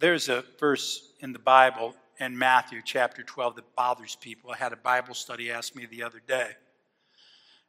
there's 0.00 0.28
a 0.28 0.42
verse 0.58 1.12
in 1.20 1.32
the 1.32 1.38
Bible 1.38 1.94
in 2.20 2.38
Matthew 2.38 2.82
chapter 2.84 3.22
12 3.22 3.56
that 3.56 3.74
bothers 3.74 4.16
people. 4.16 4.50
I 4.50 4.56
had 4.56 4.72
a 4.72 4.76
Bible 4.76 5.14
study 5.14 5.50
ask 5.50 5.74
me 5.74 5.86
the 5.86 6.02
other 6.02 6.20
day. 6.26 6.50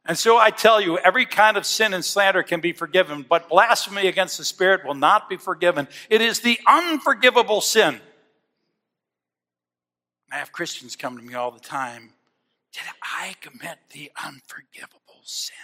And 0.04 0.18
so 0.18 0.36
I 0.36 0.50
tell 0.50 0.80
you, 0.80 0.98
every 0.98 1.26
kind 1.26 1.56
of 1.56 1.64
sin 1.64 1.94
and 1.94 2.04
slander 2.04 2.42
can 2.42 2.60
be 2.60 2.72
forgiven, 2.72 3.24
but 3.28 3.48
blasphemy 3.48 4.08
against 4.08 4.36
the 4.36 4.44
Spirit 4.44 4.84
will 4.84 4.94
not 4.94 5.28
be 5.28 5.36
forgiven. 5.36 5.86
It 6.10 6.20
is 6.20 6.40
the 6.40 6.58
unforgivable 6.66 7.60
sin. 7.60 8.00
I 10.30 10.36
have 10.36 10.50
Christians 10.50 10.96
come 10.96 11.16
to 11.16 11.22
me 11.22 11.34
all 11.34 11.50
the 11.50 11.60
time. 11.60 12.14
Did 12.72 12.84
I 13.02 13.36
commit 13.40 13.78
the 13.90 14.10
unforgivable 14.24 15.20
sin? 15.22 15.54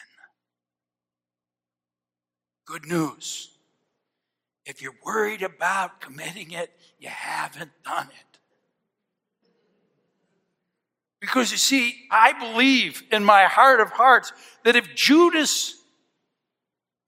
Good 2.64 2.86
news. 2.86 3.50
If 4.66 4.82
you're 4.82 4.94
worried 5.02 5.42
about 5.42 6.02
committing 6.02 6.52
it, 6.52 6.70
you 6.98 7.08
haven't 7.08 7.70
done 7.82 8.08
it. 8.08 8.27
Because 11.20 11.50
you 11.50 11.58
see, 11.58 12.06
I 12.10 12.32
believe 12.32 13.02
in 13.10 13.24
my 13.24 13.44
heart 13.44 13.80
of 13.80 13.90
hearts 13.90 14.32
that 14.64 14.76
if 14.76 14.94
Judas 14.94 15.74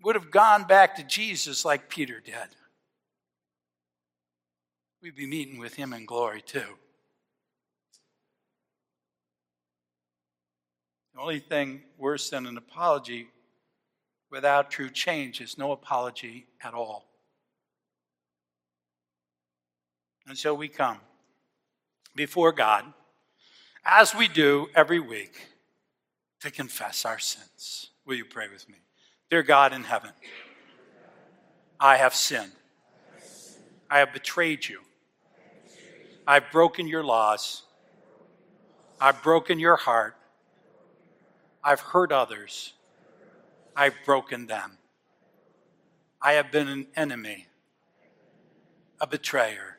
would 0.03 0.17
have 0.17 0.31
gone 0.31 0.65
back 0.65 0.97
to 0.97 1.05
Jesus 1.05 1.65
like 1.65 1.89
Peter 1.89 2.21
did, 2.21 2.35
we'd 5.03 5.15
be 5.15 5.27
meeting 5.27 5.59
with 5.59 5.75
him 5.75 5.93
in 5.93 6.07
glory 6.07 6.43
too. 6.43 6.65
The 11.15 11.21
only 11.21 11.39
thing 11.39 11.83
worse 11.99 12.31
than 12.31 12.47
an 12.47 12.57
apology 12.57 13.29
without 14.31 14.71
true 14.71 14.91
change 14.91 15.41
is 15.41 15.59
no 15.59 15.73
apology 15.73 16.47
at 16.63 16.75
all. 16.75 17.07
And 20.27 20.39
so 20.39 20.55
we 20.55 20.69
come 20.69 20.99
before 22.15 22.53
God, 22.53 22.85
as 23.85 24.15
we 24.15 24.29
do 24.29 24.69
every 24.75 25.01
week, 25.01 25.49
to 26.41 26.51
confess 26.51 27.05
our 27.05 27.19
sins. 27.19 27.91
Will 28.07 28.15
you 28.15 28.25
pray 28.25 28.49
with 28.49 28.69
me? 28.69 28.77
Dear 29.31 29.43
God 29.43 29.73
in 29.73 29.85
heaven, 29.85 30.11
I 31.79 31.97
have 31.97 32.15
sinned. 32.15 32.53
I 33.91 33.99
have 33.99 34.13
betrayed 34.13 34.69
you. 34.69 34.81
I've 36.27 36.51
broken 36.51 36.87
your 36.87 37.05
laws. 37.05 37.63
I've 39.01 39.23
broken 39.23 39.59
your 39.59 39.77
heart. 39.77 40.17
I've 41.63 41.81
hurt 41.81 42.13
others. 42.13 42.75
I've 43.77 43.95
broken 44.05 44.47
them. 44.47 44.79
I 46.23 46.33
have 46.33 46.53
been 46.53 46.69
an 46.69 46.87
enemy, 46.97 47.47
a 49.01 49.07
betrayer. 49.07 49.79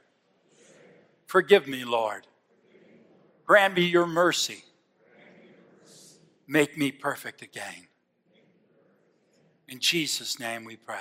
Forgive 1.27 1.67
me, 1.67 1.85
Lord. 1.85 2.25
Grant 3.51 3.75
me 3.75 3.81
your 3.81 4.07
mercy. 4.07 4.63
Make 6.47 6.77
me 6.77 6.89
perfect 6.89 7.41
again. 7.41 7.85
In 9.67 9.81
Jesus' 9.81 10.39
name 10.39 10.63
we 10.63 10.77
pray. 10.77 10.95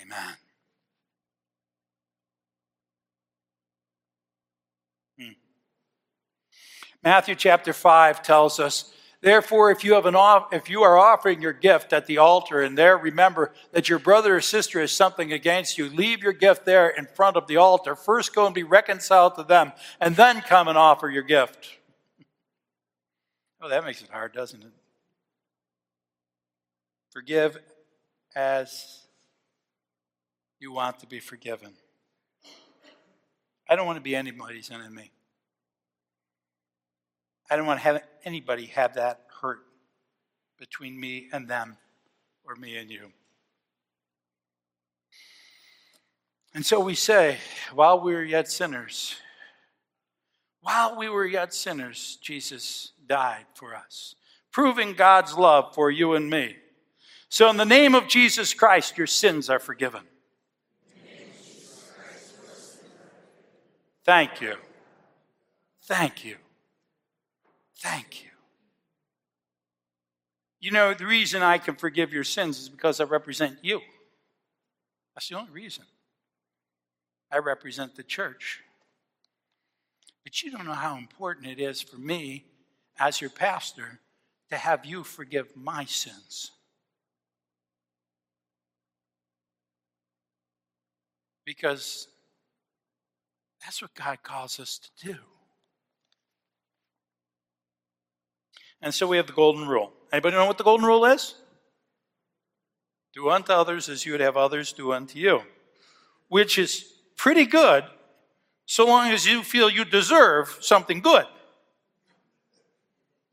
Amen. 0.00 0.34
Hmm. 5.18 5.32
Matthew 7.02 7.34
chapter 7.34 7.72
5 7.72 8.22
tells 8.22 8.60
us 8.60 8.94
Therefore, 9.22 9.70
if 9.70 9.84
you, 9.84 9.94
have 9.94 10.06
an 10.06 10.14
off, 10.14 10.52
if 10.52 10.70
you 10.70 10.82
are 10.82 10.96
offering 10.96 11.42
your 11.42 11.52
gift 11.52 11.92
at 11.92 12.06
the 12.06 12.18
altar 12.18 12.62
and 12.62 12.76
there 12.76 12.96
remember 12.96 13.52
that 13.72 13.88
your 13.88 13.98
brother 13.98 14.36
or 14.36 14.40
sister 14.40 14.80
has 14.80 14.92
something 14.92 15.30
against 15.30 15.76
you, 15.76 15.90
leave 15.90 16.22
your 16.22 16.32
gift 16.32 16.64
there 16.64 16.88
in 16.88 17.06
front 17.06 17.36
of 17.36 17.46
the 17.46 17.58
altar. 17.58 17.94
First 17.94 18.34
go 18.34 18.46
and 18.46 18.54
be 18.54 18.62
reconciled 18.62 19.34
to 19.34 19.42
them, 19.42 19.72
and 20.00 20.16
then 20.16 20.40
come 20.40 20.68
and 20.68 20.78
offer 20.78 21.10
your 21.10 21.22
gift. 21.22 21.68
Oh, 23.60 23.68
that 23.68 23.84
makes 23.84 24.00
it 24.00 24.08
hard, 24.08 24.32
doesn't 24.32 24.62
it? 24.62 24.72
Forgive 27.10 27.58
as 28.34 29.00
you 30.60 30.72
want 30.72 31.00
to 31.00 31.06
be 31.06 31.20
forgiven. 31.20 31.72
I 33.68 33.76
don't 33.76 33.86
want 33.86 33.96
to 33.96 34.02
be 34.02 34.16
anybody's 34.16 34.70
enemy. 34.70 35.10
I 37.50 37.56
don't 37.56 37.66
want 37.66 37.80
to 37.80 37.84
have 37.84 38.02
anybody 38.24 38.66
have 38.66 38.94
that 38.94 39.22
hurt 39.42 39.60
between 40.58 40.98
me 40.98 41.28
and 41.32 41.48
them 41.48 41.76
or 42.44 42.54
me 42.54 42.76
and 42.76 42.90
you. 42.90 43.10
And 46.54 46.64
so 46.64 46.78
we 46.80 46.94
say, 46.94 47.38
while 47.74 48.00
we 48.00 48.12
were 48.12 48.24
yet 48.24 48.50
sinners, 48.50 49.16
while 50.62 50.96
we 50.96 51.08
were 51.08 51.26
yet 51.26 51.52
sinners, 51.52 52.18
Jesus 52.22 52.92
died 53.06 53.46
for 53.54 53.74
us, 53.74 54.14
proving 54.52 54.94
God's 54.94 55.34
love 55.34 55.74
for 55.74 55.90
you 55.90 56.14
and 56.14 56.30
me. 56.30 56.56
So, 57.28 57.48
in 57.48 57.56
the 57.56 57.64
name 57.64 57.94
of 57.94 58.08
Jesus 58.08 58.52
Christ, 58.54 58.98
your 58.98 59.06
sins 59.06 59.48
are 59.48 59.60
forgiven. 59.60 60.02
Thank 64.04 64.40
you. 64.40 64.56
Thank 65.82 66.24
you. 66.24 66.36
Thank 67.80 68.22
you. 68.22 68.30
You 70.60 70.70
know, 70.70 70.92
the 70.92 71.06
reason 71.06 71.42
I 71.42 71.56
can 71.56 71.74
forgive 71.74 72.12
your 72.12 72.24
sins 72.24 72.58
is 72.58 72.68
because 72.68 73.00
I 73.00 73.04
represent 73.04 73.58
you. 73.62 73.80
That's 75.14 75.28
the 75.28 75.38
only 75.38 75.50
reason. 75.50 75.84
I 77.32 77.38
represent 77.38 77.96
the 77.96 78.02
church. 78.02 78.60
But 80.22 80.42
you 80.42 80.50
don't 80.50 80.66
know 80.66 80.74
how 80.74 80.98
important 80.98 81.46
it 81.46 81.60
is 81.60 81.80
for 81.80 81.96
me, 81.96 82.44
as 82.98 83.20
your 83.22 83.30
pastor, 83.30 84.00
to 84.50 84.56
have 84.56 84.84
you 84.84 85.02
forgive 85.02 85.56
my 85.56 85.86
sins. 85.86 86.50
Because 91.46 92.08
that's 93.64 93.80
what 93.80 93.94
God 93.94 94.22
calls 94.22 94.60
us 94.60 94.78
to 94.78 95.12
do. 95.12 95.18
And 98.82 98.94
so 98.94 99.06
we 99.06 99.16
have 99.16 99.26
the 99.26 99.32
golden 99.32 99.68
rule. 99.68 99.92
Anybody 100.12 100.36
know 100.36 100.46
what 100.46 100.58
the 100.58 100.64
golden 100.64 100.86
rule 100.86 101.04
is? 101.04 101.34
Do 103.12 103.28
unto 103.28 103.52
others 103.52 103.88
as 103.88 104.06
you 104.06 104.12
would 104.12 104.20
have 104.20 104.36
others 104.36 104.72
do 104.72 104.92
unto 104.92 105.18
you, 105.18 105.42
which 106.28 106.58
is 106.58 106.84
pretty 107.16 107.44
good 107.44 107.84
so 108.66 108.86
long 108.86 109.10
as 109.10 109.26
you 109.26 109.42
feel 109.42 109.68
you 109.68 109.84
deserve 109.84 110.56
something 110.60 111.00
good. 111.00 111.26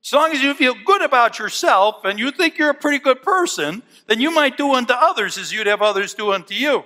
As 0.04 0.12
long 0.12 0.32
as 0.32 0.42
you 0.42 0.56
feel 0.56 0.74
good 0.84 1.04
about 1.04 1.38
yourself 1.38 2.06
and 2.06 2.18
you 2.18 2.32
think 2.32 2.58
you're 2.58 2.72
a 2.72 2.74
pretty 2.74 2.98
good 2.98 3.22
person, 3.22 3.84
then 4.08 4.20
you 4.20 4.32
might 4.32 4.58
do 4.58 4.74
unto 4.74 4.94
others 4.94 5.38
as 5.38 5.54
you'd 5.54 5.68
have 5.68 5.84
others 5.84 6.16
do 6.16 6.32
unto 6.32 6.56
you. 6.56 6.86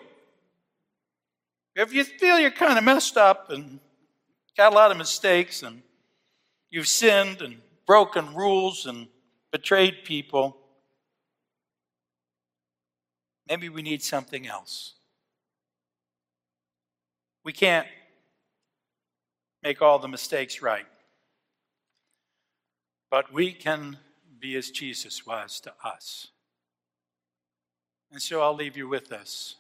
If 1.78 1.94
you 1.94 2.04
feel 2.04 2.40
you're 2.40 2.52
kind 2.52 2.78
of 2.78 2.84
messed 2.84 3.16
up 3.16 3.50
and 3.52 3.80
got 4.58 4.74
a 4.74 4.76
lot 4.76 4.92
of 4.92 4.98
mistakes 4.98 5.64
and 5.64 5.82
you've 6.70 6.90
sinned 6.90 7.42
and 7.42 7.62
broken 7.92 8.34
rules 8.34 8.86
and 8.86 9.06
betrayed 9.52 10.06
people, 10.06 10.56
maybe 13.50 13.68
we 13.68 13.82
need 13.82 14.02
something 14.02 14.48
else. 14.48 14.94
We 17.44 17.52
can't 17.52 17.86
make 19.62 19.82
all 19.82 20.00
the 20.00 20.08
mistakes 20.08 20.62
right, 20.62 20.86
but 23.10 23.34
we 23.34 23.52
can 23.52 23.98
be 24.40 24.56
as 24.56 24.72
Jesus 24.72 25.28
was 25.28 25.60
to 25.60 25.74
us. 25.84 26.30
And 28.10 28.22
so 28.22 28.42
I'll 28.42 28.56
leave 28.56 28.78
you 28.78 28.88
with 28.88 29.10
this 29.10 29.58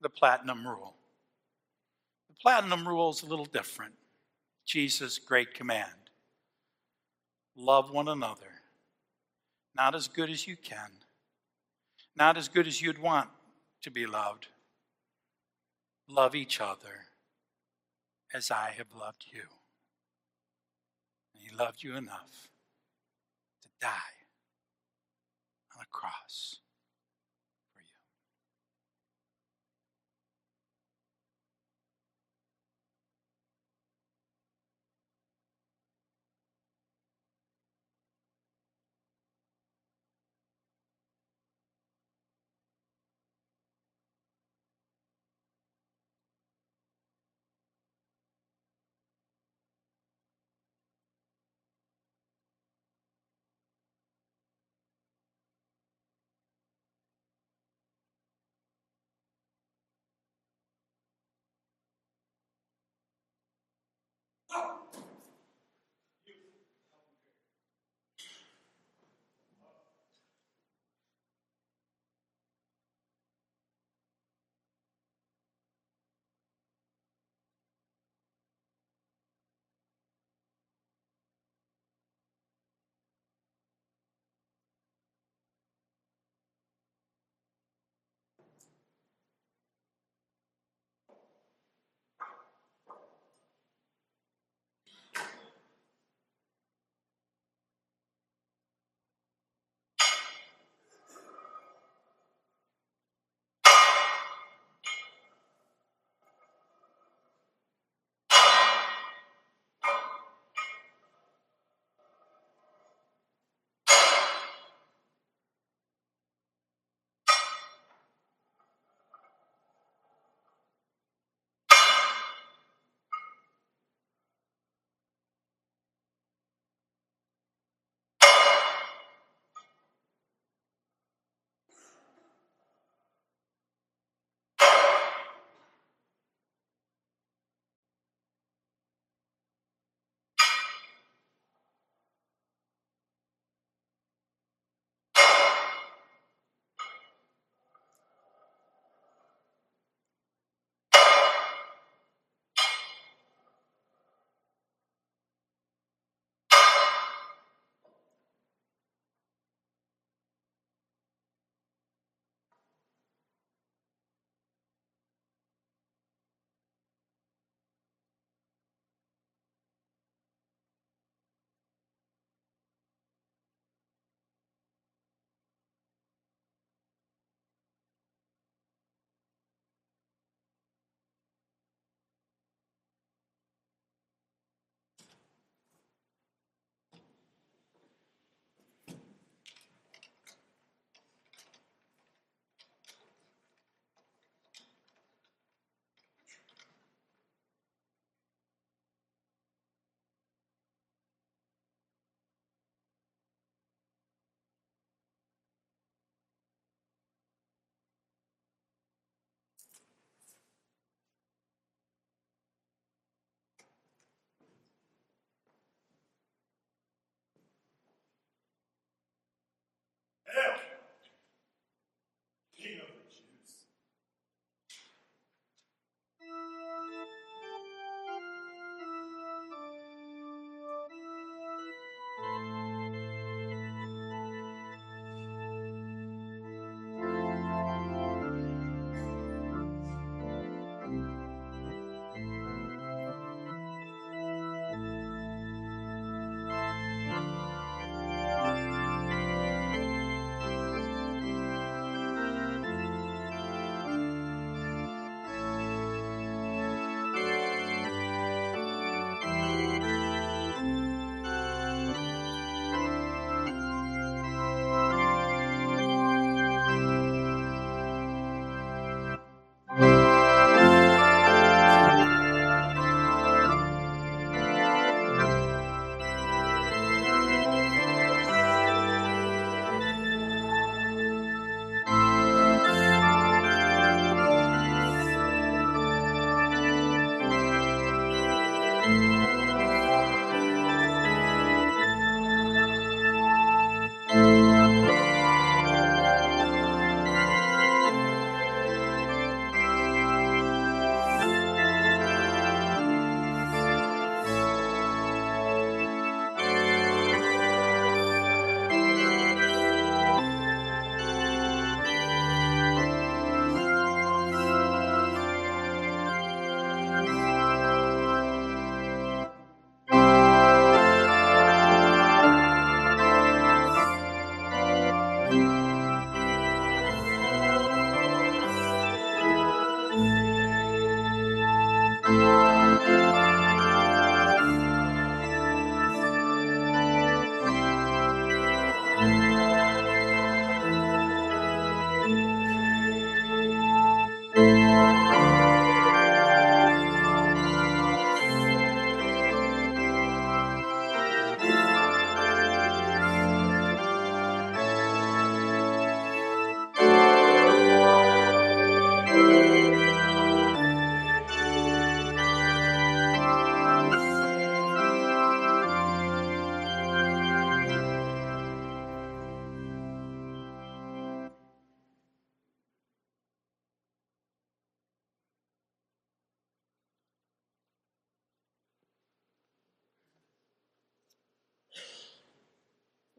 the 0.00 0.08
platinum 0.08 0.64
rule. 0.64 0.94
The 2.28 2.36
platinum 2.40 2.86
rule 2.86 3.10
is 3.10 3.22
a 3.22 3.26
little 3.26 3.46
different. 3.46 3.94
Jesus' 4.64 5.18
great 5.18 5.54
command 5.54 6.01
love 7.56 7.90
one 7.90 8.08
another, 8.08 8.60
not 9.74 9.94
as 9.94 10.08
good 10.08 10.30
as 10.30 10.46
you 10.46 10.56
can, 10.56 10.90
not 12.16 12.36
as 12.36 12.48
good 12.48 12.66
as 12.66 12.80
you'd 12.80 12.98
want 12.98 13.28
to 13.82 13.90
be 13.90 14.06
loved. 14.06 14.48
Love 16.08 16.34
each 16.34 16.60
other 16.60 17.06
as 18.34 18.50
I 18.50 18.74
have 18.76 18.94
loved 18.98 19.26
you. 19.32 19.42
And 21.34 21.42
he 21.42 21.54
loved 21.54 21.82
you 21.82 21.96
enough 21.96 22.48
to 23.62 23.68
die 23.80 24.26
on 25.74 25.82
a 25.82 25.86
cross. 25.90 26.58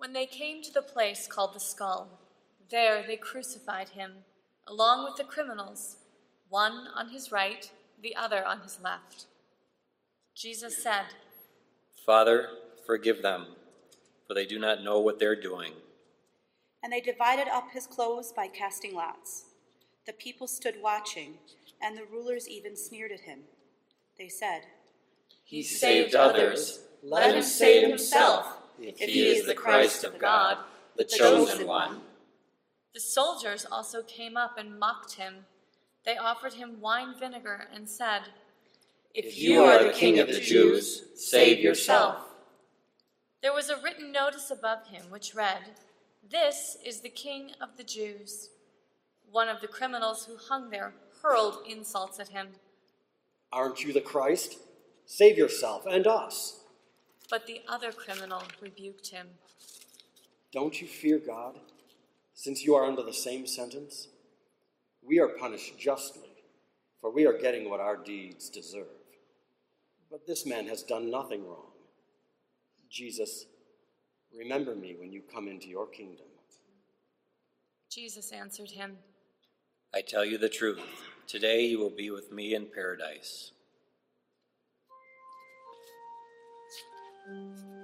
When 0.04 0.12
they 0.12 0.26
came 0.26 0.62
to 0.64 0.74
the 0.74 0.82
place 0.82 1.28
called 1.28 1.54
the 1.54 1.62
skull, 1.62 2.10
there 2.70 3.06
they 3.08 3.16
crucified 3.16 3.88
him, 3.88 4.12
along 4.68 5.06
with 5.06 5.16
the 5.16 5.24
criminals, 5.24 5.96
one 6.50 6.88
on 6.94 7.08
his 7.08 7.32
right, 7.32 7.72
the 8.02 8.14
other 8.14 8.46
on 8.46 8.60
his 8.64 8.82
left. 8.84 9.28
Jesus 10.36 10.84
said, 10.84 11.06
Father, 12.06 12.50
forgive 12.86 13.22
them, 13.22 13.46
for 14.28 14.34
they 14.34 14.46
do 14.46 14.60
not 14.60 14.84
know 14.84 15.00
what 15.00 15.20
they're 15.20 15.40
doing. 15.40 15.72
And 16.84 16.92
they 16.92 17.00
divided 17.00 17.48
up 17.48 17.72
his 17.72 17.88
clothes 17.88 18.34
by 18.36 18.48
casting 18.50 18.94
lots. 18.94 19.46
The 20.06 20.12
people 20.12 20.48
stood 20.48 20.82
watching, 20.84 21.36
and 21.82 21.98
the 21.98 22.04
rulers 22.12 22.50
even 22.50 22.76
sneered 22.76 23.14
at 23.14 23.22
him. 23.22 23.40
They 24.20 24.28
said, 24.28 24.64
He 25.46 25.64
saved 25.64 26.14
others. 26.14 26.82
Let 27.02 27.36
him 27.36 27.42
save 27.42 27.88
himself, 27.88 28.58
if 28.84 28.98
he 29.00 29.28
is 29.28 29.46
the 29.46 29.54
Christ 29.54 30.04
of 30.04 30.20
God, 30.20 30.58
the 30.98 31.06
chosen 31.06 31.66
one. 31.68 32.02
The 32.94 33.00
soldiers 33.00 33.66
also 33.72 34.04
came 34.04 34.38
up 34.38 34.58
and 34.58 34.80
mocked 34.80 35.14
him. 35.14 35.46
They 36.06 36.18
offered 36.18 36.54
him 36.54 36.82
wine 36.82 37.16
vinegar 37.18 37.68
and 37.74 37.90
said, 37.90 38.22
If 39.16 39.38
you 39.38 39.64
are 39.64 39.84
the 39.84 39.94
king 39.94 40.20
of 40.20 40.28
the 40.28 40.40
Jews, 40.40 41.04
save 41.16 41.60
yourself. 41.60 42.18
There 43.42 43.54
was 43.54 43.70
a 43.70 43.82
written 43.82 44.12
notice 44.12 44.52
above 44.52 44.88
him 44.88 45.04
which 45.10 45.34
read, 45.34 45.72
This 46.30 46.78
is 46.86 47.02
the 47.02 47.10
king 47.10 47.52
of 47.60 47.78
the 47.78 47.84
Jews. 47.84 48.50
One 49.32 49.50
of 49.50 49.62
the 49.62 49.68
criminals 49.68 50.26
who 50.26 50.38
hung 50.38 50.70
there 50.70 50.94
hurled 51.22 51.60
insults 51.68 52.20
at 52.20 52.30
him. 52.30 52.50
Aren't 53.52 53.84
you 53.84 53.94
the 53.94 54.02
Christ? 54.02 54.58
Save 55.06 55.38
yourself 55.38 55.86
and 55.86 56.06
us. 56.06 56.63
But 57.34 57.48
the 57.48 57.64
other 57.68 57.92
criminal 57.92 58.44
rebuked 58.62 59.08
him. 59.08 59.28
Don't 60.52 60.80
you 60.80 60.86
fear 60.86 61.18
God, 61.18 61.60
since 62.36 62.64
you 62.64 62.76
are 62.76 62.86
under 62.86 63.02
the 63.02 63.12
same 63.12 63.48
sentence? 63.48 64.08
We 65.02 65.18
are 65.18 65.30
punished 65.30 65.80
justly, 65.80 66.30
for 67.02 67.12
we 67.12 67.26
are 67.26 67.36
getting 67.36 67.72
what 67.72 67.80
our 67.80 67.98
deeds 67.98 68.52
deserve. 68.52 68.86
But 70.12 70.28
this 70.28 70.46
man 70.46 70.68
has 70.68 70.84
done 70.84 71.10
nothing 71.10 71.44
wrong. 71.48 71.72
Jesus, 72.92 73.48
remember 74.32 74.76
me 74.76 74.96
when 75.00 75.12
you 75.12 75.24
come 75.24 75.48
into 75.48 75.68
your 75.68 75.88
kingdom. 75.88 76.28
Jesus 77.90 78.32
answered 78.32 78.70
him, 78.70 78.98
I 79.92 80.02
tell 80.02 80.24
you 80.24 80.38
the 80.38 80.50
truth. 80.50 80.84
Today 81.26 81.66
you 81.66 81.80
will 81.80 81.90
be 81.90 82.12
with 82.12 82.32
me 82.32 82.54
in 82.54 82.68
paradise. 82.68 83.53
Thank 87.26 87.58
you. 87.66 87.83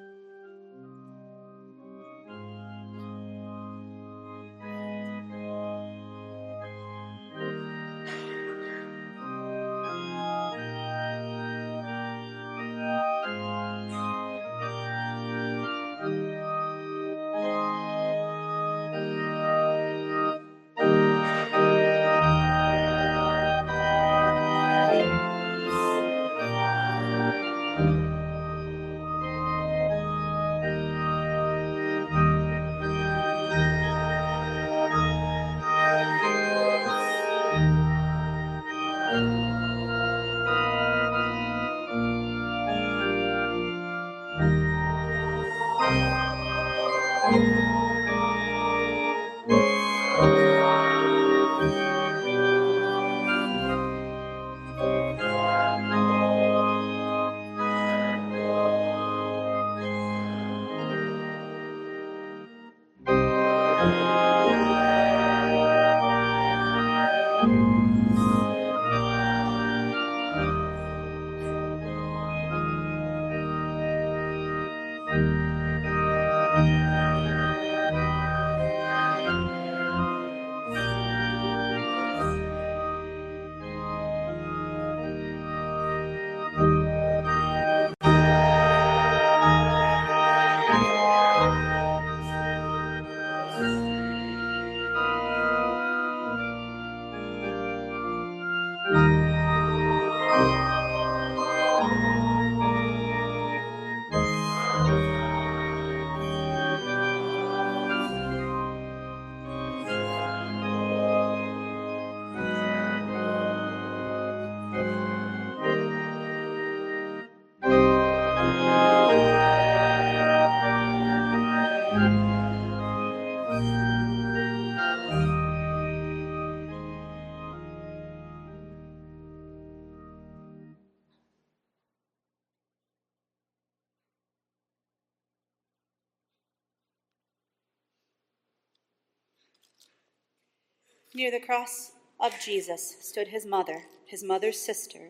Near 141.14 141.32
the 141.32 141.40
cross 141.40 141.94
of 142.20 142.40
Jesus 142.40 142.98
stood 143.02 143.30
his 143.30 143.46
mother, 143.46 143.84
his 144.06 144.24
mother's 144.24 144.60
sister, 144.60 145.10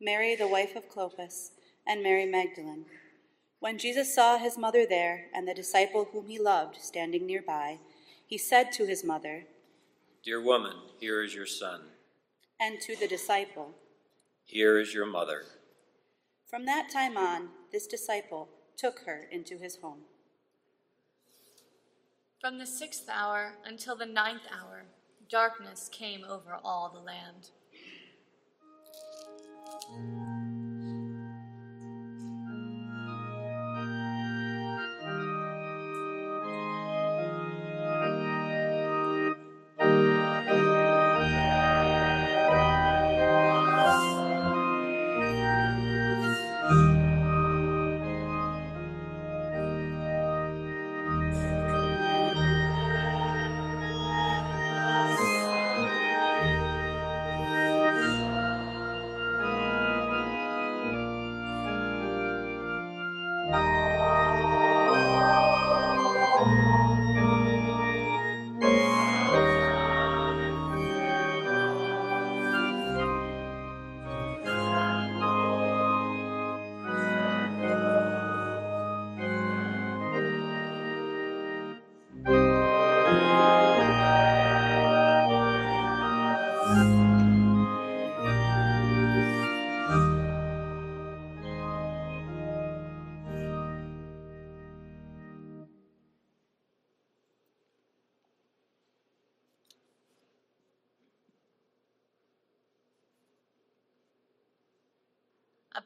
Mary, 0.00 0.34
the 0.34 0.48
wife 0.48 0.74
of 0.74 0.88
Clopas, 0.88 1.50
and 1.86 2.02
Mary 2.02 2.26
Magdalene. 2.26 2.86
When 3.60 3.78
Jesus 3.78 4.12
saw 4.12 4.38
his 4.38 4.58
mother 4.58 4.84
there 4.86 5.26
and 5.32 5.46
the 5.46 5.54
disciple 5.54 6.08
whom 6.12 6.26
he 6.26 6.38
loved 6.38 6.80
standing 6.80 7.26
nearby, 7.26 7.78
he 8.26 8.36
said 8.36 8.72
to 8.72 8.86
his 8.86 9.04
mother, 9.04 9.44
Dear 10.24 10.42
woman, 10.42 10.74
here 10.98 11.22
is 11.22 11.34
your 11.34 11.46
son. 11.46 11.82
And 12.58 12.80
to 12.80 12.96
the 12.96 13.06
disciple, 13.06 13.70
Here 14.44 14.80
is 14.80 14.92
your 14.92 15.06
mother. 15.06 15.44
From 16.50 16.66
that 16.66 16.90
time 16.92 17.16
on, 17.16 17.50
this 17.70 17.86
disciple 17.86 18.48
took 18.76 19.00
her 19.06 19.28
into 19.30 19.58
his 19.58 19.76
home. 19.76 20.00
From 22.40 22.58
the 22.58 22.66
sixth 22.66 23.08
hour 23.08 23.54
until 23.64 23.96
the 23.96 24.06
ninth 24.06 24.42
hour, 24.52 24.86
darkness 25.28 25.88
came 25.92 26.24
over 26.24 26.58
all 26.64 26.90
the 26.92 27.00
land. 27.00 27.50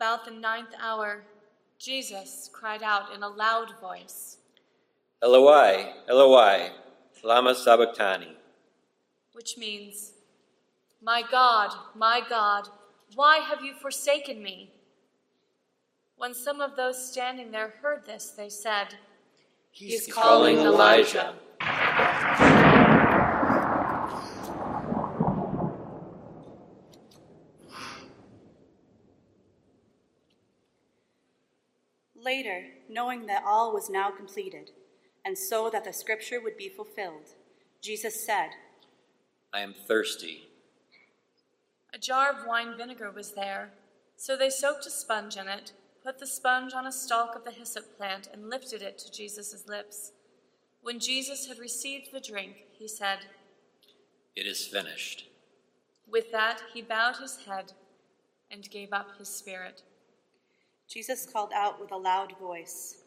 About 0.00 0.24
the 0.24 0.30
ninth 0.30 0.72
hour, 0.80 1.24
Jesus 1.78 2.48
cried 2.50 2.82
out 2.82 3.14
in 3.14 3.22
a 3.22 3.28
loud 3.28 3.78
voice, 3.82 4.38
Eloi, 5.22 5.92
Eloi, 6.08 6.70
lama 7.22 7.54
sabachthani. 7.54 8.34
which 9.34 9.58
means, 9.58 10.12
My 11.02 11.22
God, 11.30 11.74
my 11.94 12.22
God, 12.26 12.68
why 13.14 13.40
have 13.40 13.62
you 13.62 13.74
forsaken 13.74 14.42
me? 14.42 14.70
When 16.16 16.32
some 16.32 16.62
of 16.62 16.76
those 16.76 17.10
standing 17.10 17.50
there 17.50 17.74
heard 17.82 18.06
this, 18.06 18.30
they 18.30 18.48
said, 18.48 18.94
He's 19.70 20.10
calling 20.10 20.56
Elijah. 20.60 21.34
Later, 32.22 32.66
knowing 32.88 33.26
that 33.26 33.44
all 33.46 33.72
was 33.72 33.88
now 33.88 34.10
completed, 34.10 34.70
and 35.24 35.36
so 35.38 35.70
that 35.70 35.84
the 35.84 35.92
scripture 35.92 36.40
would 36.40 36.56
be 36.56 36.68
fulfilled, 36.68 37.34
Jesus 37.80 38.24
said, 38.24 38.50
I 39.52 39.60
am 39.60 39.74
thirsty. 39.74 40.48
A 41.94 41.98
jar 41.98 42.30
of 42.30 42.46
wine 42.46 42.76
vinegar 42.76 43.10
was 43.10 43.32
there, 43.32 43.70
so 44.16 44.36
they 44.36 44.50
soaked 44.50 44.86
a 44.86 44.90
sponge 44.90 45.36
in 45.36 45.48
it, 45.48 45.72
put 46.04 46.18
the 46.18 46.26
sponge 46.26 46.72
on 46.74 46.86
a 46.86 46.92
stalk 46.92 47.34
of 47.34 47.44
the 47.44 47.50
hyssop 47.50 47.96
plant, 47.96 48.28
and 48.32 48.50
lifted 48.50 48.82
it 48.82 48.98
to 48.98 49.12
Jesus' 49.12 49.64
lips. 49.66 50.12
When 50.82 51.00
Jesus 51.00 51.46
had 51.46 51.58
received 51.58 52.12
the 52.12 52.20
drink, 52.20 52.56
he 52.78 52.86
said, 52.86 53.20
It 54.36 54.46
is 54.46 54.66
finished. 54.66 55.26
With 56.08 56.32
that, 56.32 56.60
he 56.74 56.82
bowed 56.82 57.16
his 57.16 57.38
head 57.46 57.72
and 58.50 58.70
gave 58.70 58.92
up 58.92 59.18
his 59.18 59.28
spirit. 59.28 59.82
Jesus 60.90 61.24
called 61.24 61.52
out 61.54 61.80
with 61.80 61.92
a 61.92 61.96
loud 61.96 62.34
voice. 62.40 63.04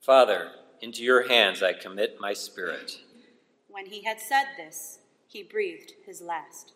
Father, 0.00 0.52
into 0.80 1.02
your 1.02 1.26
hands 1.26 1.64
I 1.64 1.72
commit 1.72 2.20
my 2.20 2.32
spirit. 2.32 3.00
When 3.68 3.86
he 3.86 4.04
had 4.04 4.20
said 4.20 4.44
this, 4.56 5.00
he 5.26 5.42
breathed 5.42 5.94
his 6.06 6.20
last. 6.20 6.74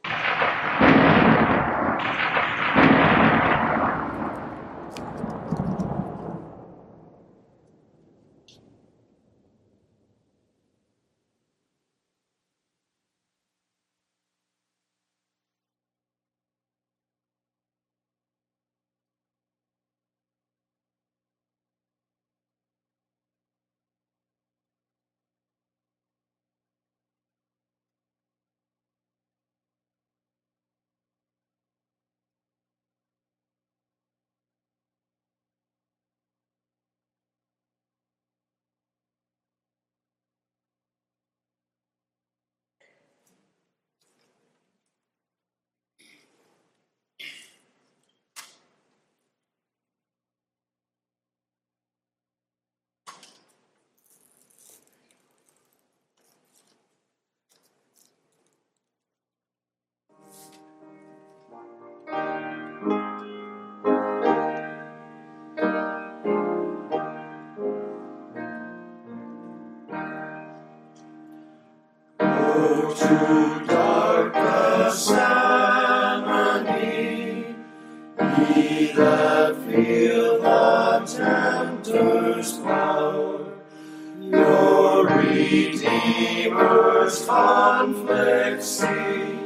Redeemer's 85.51 87.25
conflict 87.25 88.63
see. 88.63 89.39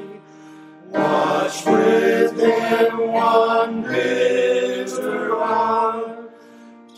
Watch 0.89 1.65
within 1.65 3.13
one 3.13 3.83
bitter 3.83 5.37
hour, 5.41 6.29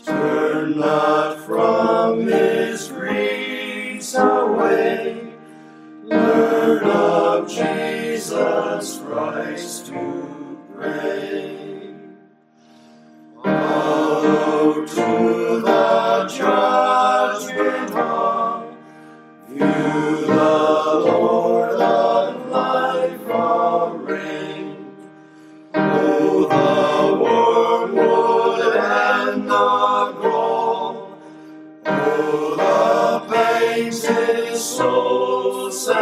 turn 0.03 0.79
not 0.79 1.37
from 1.45 2.25
his 2.25 2.87
griefs 2.87 4.15
away. 4.15 5.33
Learn 6.05 6.83
of 6.83 7.47
Jesus 7.47 8.99
Christ 9.05 9.85
to 9.85 10.57
pray. 10.73 11.44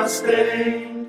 Sustained. 0.08 1.08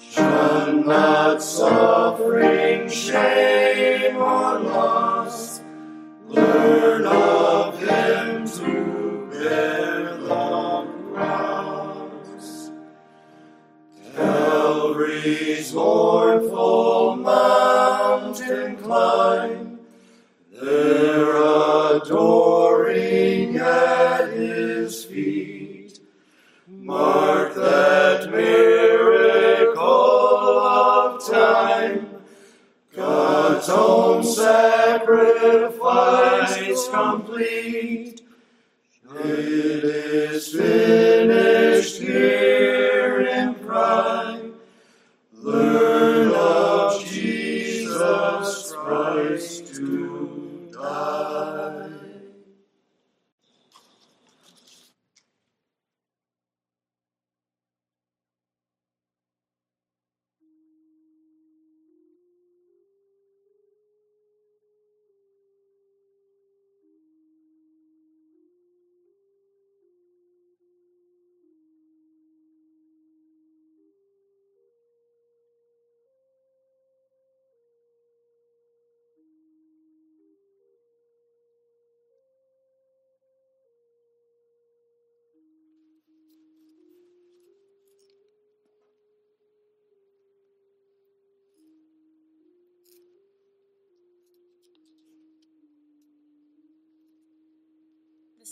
Shun 0.00 0.86
not 0.86 1.42
suffering, 1.42 2.88
shame, 2.88 4.16
or 4.16 4.58
loss. 4.60 5.60
Learn 6.26 7.06
of 7.06 7.78
him 7.78 8.48
to 8.58 9.28
bear 9.30 10.16
the 10.16 10.88
cross. 11.12 12.70
Calvary's 14.16 15.72
mournful 15.72 17.16
mountain 17.16 18.76
climb. 18.76 19.78
There 20.52 21.36
adoring 21.36 22.45
complete. 36.96 37.55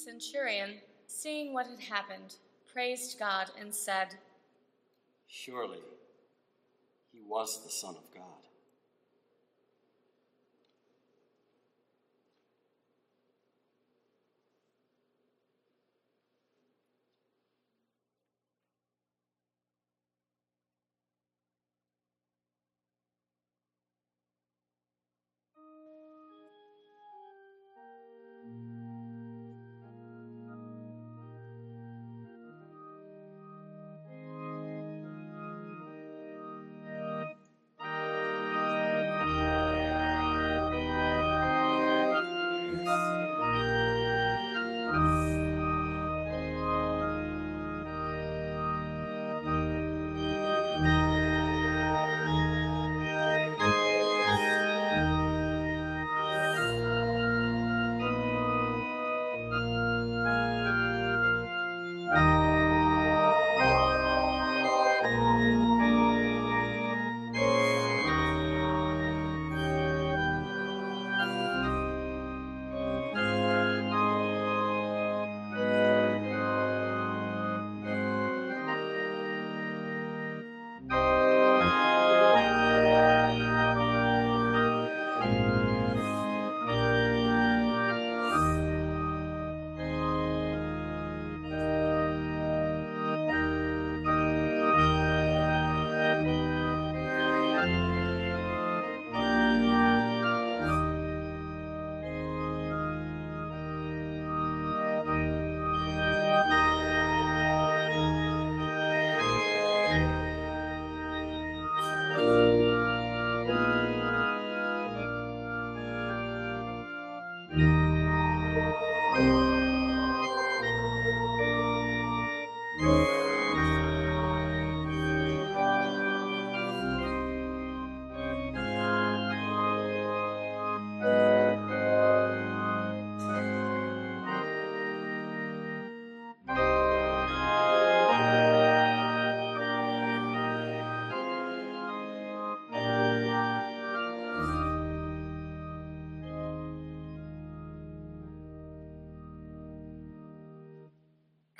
Centurion, 0.05 0.74
seeing 1.07 1.52
what 1.52 1.66
had 1.66 1.80
happened, 1.80 2.36
praised 2.72 3.18
God 3.18 3.50
and 3.59 3.74
said, 3.74 4.09
Surely 5.26 5.80
he 7.11 7.20
was 7.26 7.64
the 7.64 7.70
Son 7.70 7.96
of 7.96 8.13
God. 8.13 8.13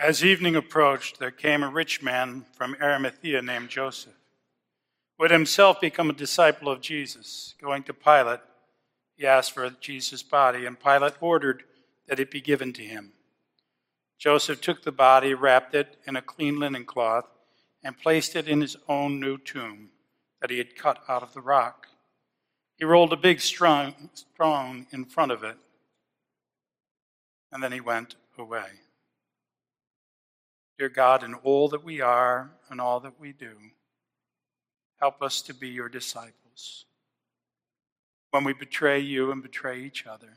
As 0.05 0.23
evening 0.23 0.55
approached, 0.55 1.19
there 1.19 1.31
came 1.31 1.63
a 1.63 1.71
rich 1.71 2.03
man 2.03 2.45
from 2.53 2.77
Arimathea 2.79 3.41
named 3.41 3.71
Joseph, 3.71 4.13
who 5.17 5.25
had 5.25 5.31
himself 5.31 5.81
become 5.81 6.11
a 6.11 6.13
disciple 6.13 6.69
of 6.69 6.83
Jesus. 6.83 7.55
Going 7.59 7.85
to 7.85 7.95
Pilate, 7.95 8.41
he 9.17 9.27
asked 9.27 9.53
for 9.53 9.71
Jesus' 9.71 10.23
body, 10.23 10.67
and 10.67 10.79
Pilate 10.79 11.15
ordered 11.23 11.63
that 12.07 12.21
it 12.21 12.31
be 12.31 12.43
given 12.43 12.75
to 12.75 12.83
him. 12.83 13.15
Joseph 14.19 14.61
took 14.61 14.83
the 14.83 14.93
body, 14.93 15.33
wrapped 15.33 15.75
it 15.75 15.97
in 16.07 16.17
a 16.17 16.21
clean 16.21 16.61
linen 16.61 16.85
cloth, 16.85 17.25
and 17.83 17.99
placed 17.99 18.37
it 18.37 18.47
in 18.47 18.61
his 18.61 18.77
own 18.87 19.19
new 19.19 19.39
tomb 19.39 19.89
that 20.43 20.51
he 20.51 20.59
had 20.59 20.77
cut 20.77 21.03
out 21.09 21.23
of 21.23 21.33
the 21.33 21.41
rock. 21.41 21.87
He 22.77 22.85
rolled 22.85 23.15
a 23.15 23.17
big 23.17 23.41
stone 23.41 23.95
in 24.93 25.05
front 25.07 25.33
of 25.33 25.43
it, 25.43 25.57
and 27.51 27.63
then 27.63 27.73
he 27.73 27.81
went 27.81 28.17
away. 28.37 28.67
Dear 30.79 30.89
God, 30.89 31.23
in 31.23 31.35
all 31.35 31.69
that 31.69 31.85
we 31.85 32.01
are 32.01 32.51
and 32.69 32.81
all 32.81 32.99
that 33.01 33.21
we 33.21 33.33
do, 33.33 33.53
help 35.01 35.23
us 35.23 35.41
to 35.43 35.55
be 35.55 35.69
your 35.69 35.89
disciples. 35.89 36.87
When 38.33 38.43
we 38.43 38.55
betray 38.55 38.99
you 38.99 39.31
and 39.31 39.41
betray 39.41 39.81
each 39.81 40.07
other, 40.07 40.37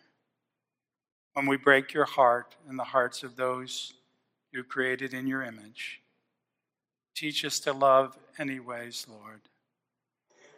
when 1.34 1.48
we 1.48 1.58
break 1.58 1.92
your 1.92 2.06
heart 2.06 2.56
and 2.70 2.78
the 2.78 2.84
hearts 2.84 3.24
of 3.24 3.36
those 3.36 3.94
you 4.52 4.64
created 4.64 5.16
in 5.16 5.26
your 5.26 5.42
image, 5.42 6.02
teach 7.16 7.44
us 7.44 7.60
to 7.62 7.74
love 7.74 8.16
anyways, 8.38 9.08
Lord, 9.10 9.42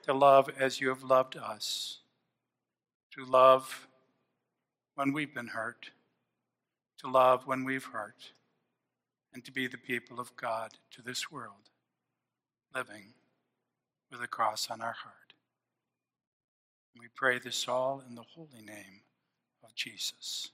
to 0.03 0.13
love 0.13 0.49
as 0.59 0.81
you 0.81 0.89
have 0.89 1.03
loved 1.03 1.37
us, 1.37 1.99
to 3.13 3.23
love 3.23 3.87
when 4.95 5.13
we've 5.13 5.33
been 5.33 5.47
hurt, 5.47 5.89
to 6.97 7.09
love 7.09 7.47
when 7.47 7.63
we've 7.63 7.85
hurt 7.85 8.33
and 9.33 9.43
to 9.45 9.51
be 9.51 9.67
the 9.67 9.77
people 9.77 10.19
of 10.19 10.35
God 10.35 10.71
to 10.91 11.01
this 11.01 11.31
world, 11.31 11.69
living 12.73 13.13
with 14.11 14.21
a 14.21 14.27
cross 14.27 14.69
on 14.69 14.81
our 14.81 14.95
heart. 15.03 15.33
we 16.99 17.07
pray 17.15 17.39
this 17.39 17.67
all 17.67 18.03
in 18.07 18.15
the 18.15 18.25
holy 18.35 18.61
name 18.61 19.01
of 19.63 19.73
Jesus. 19.75 20.51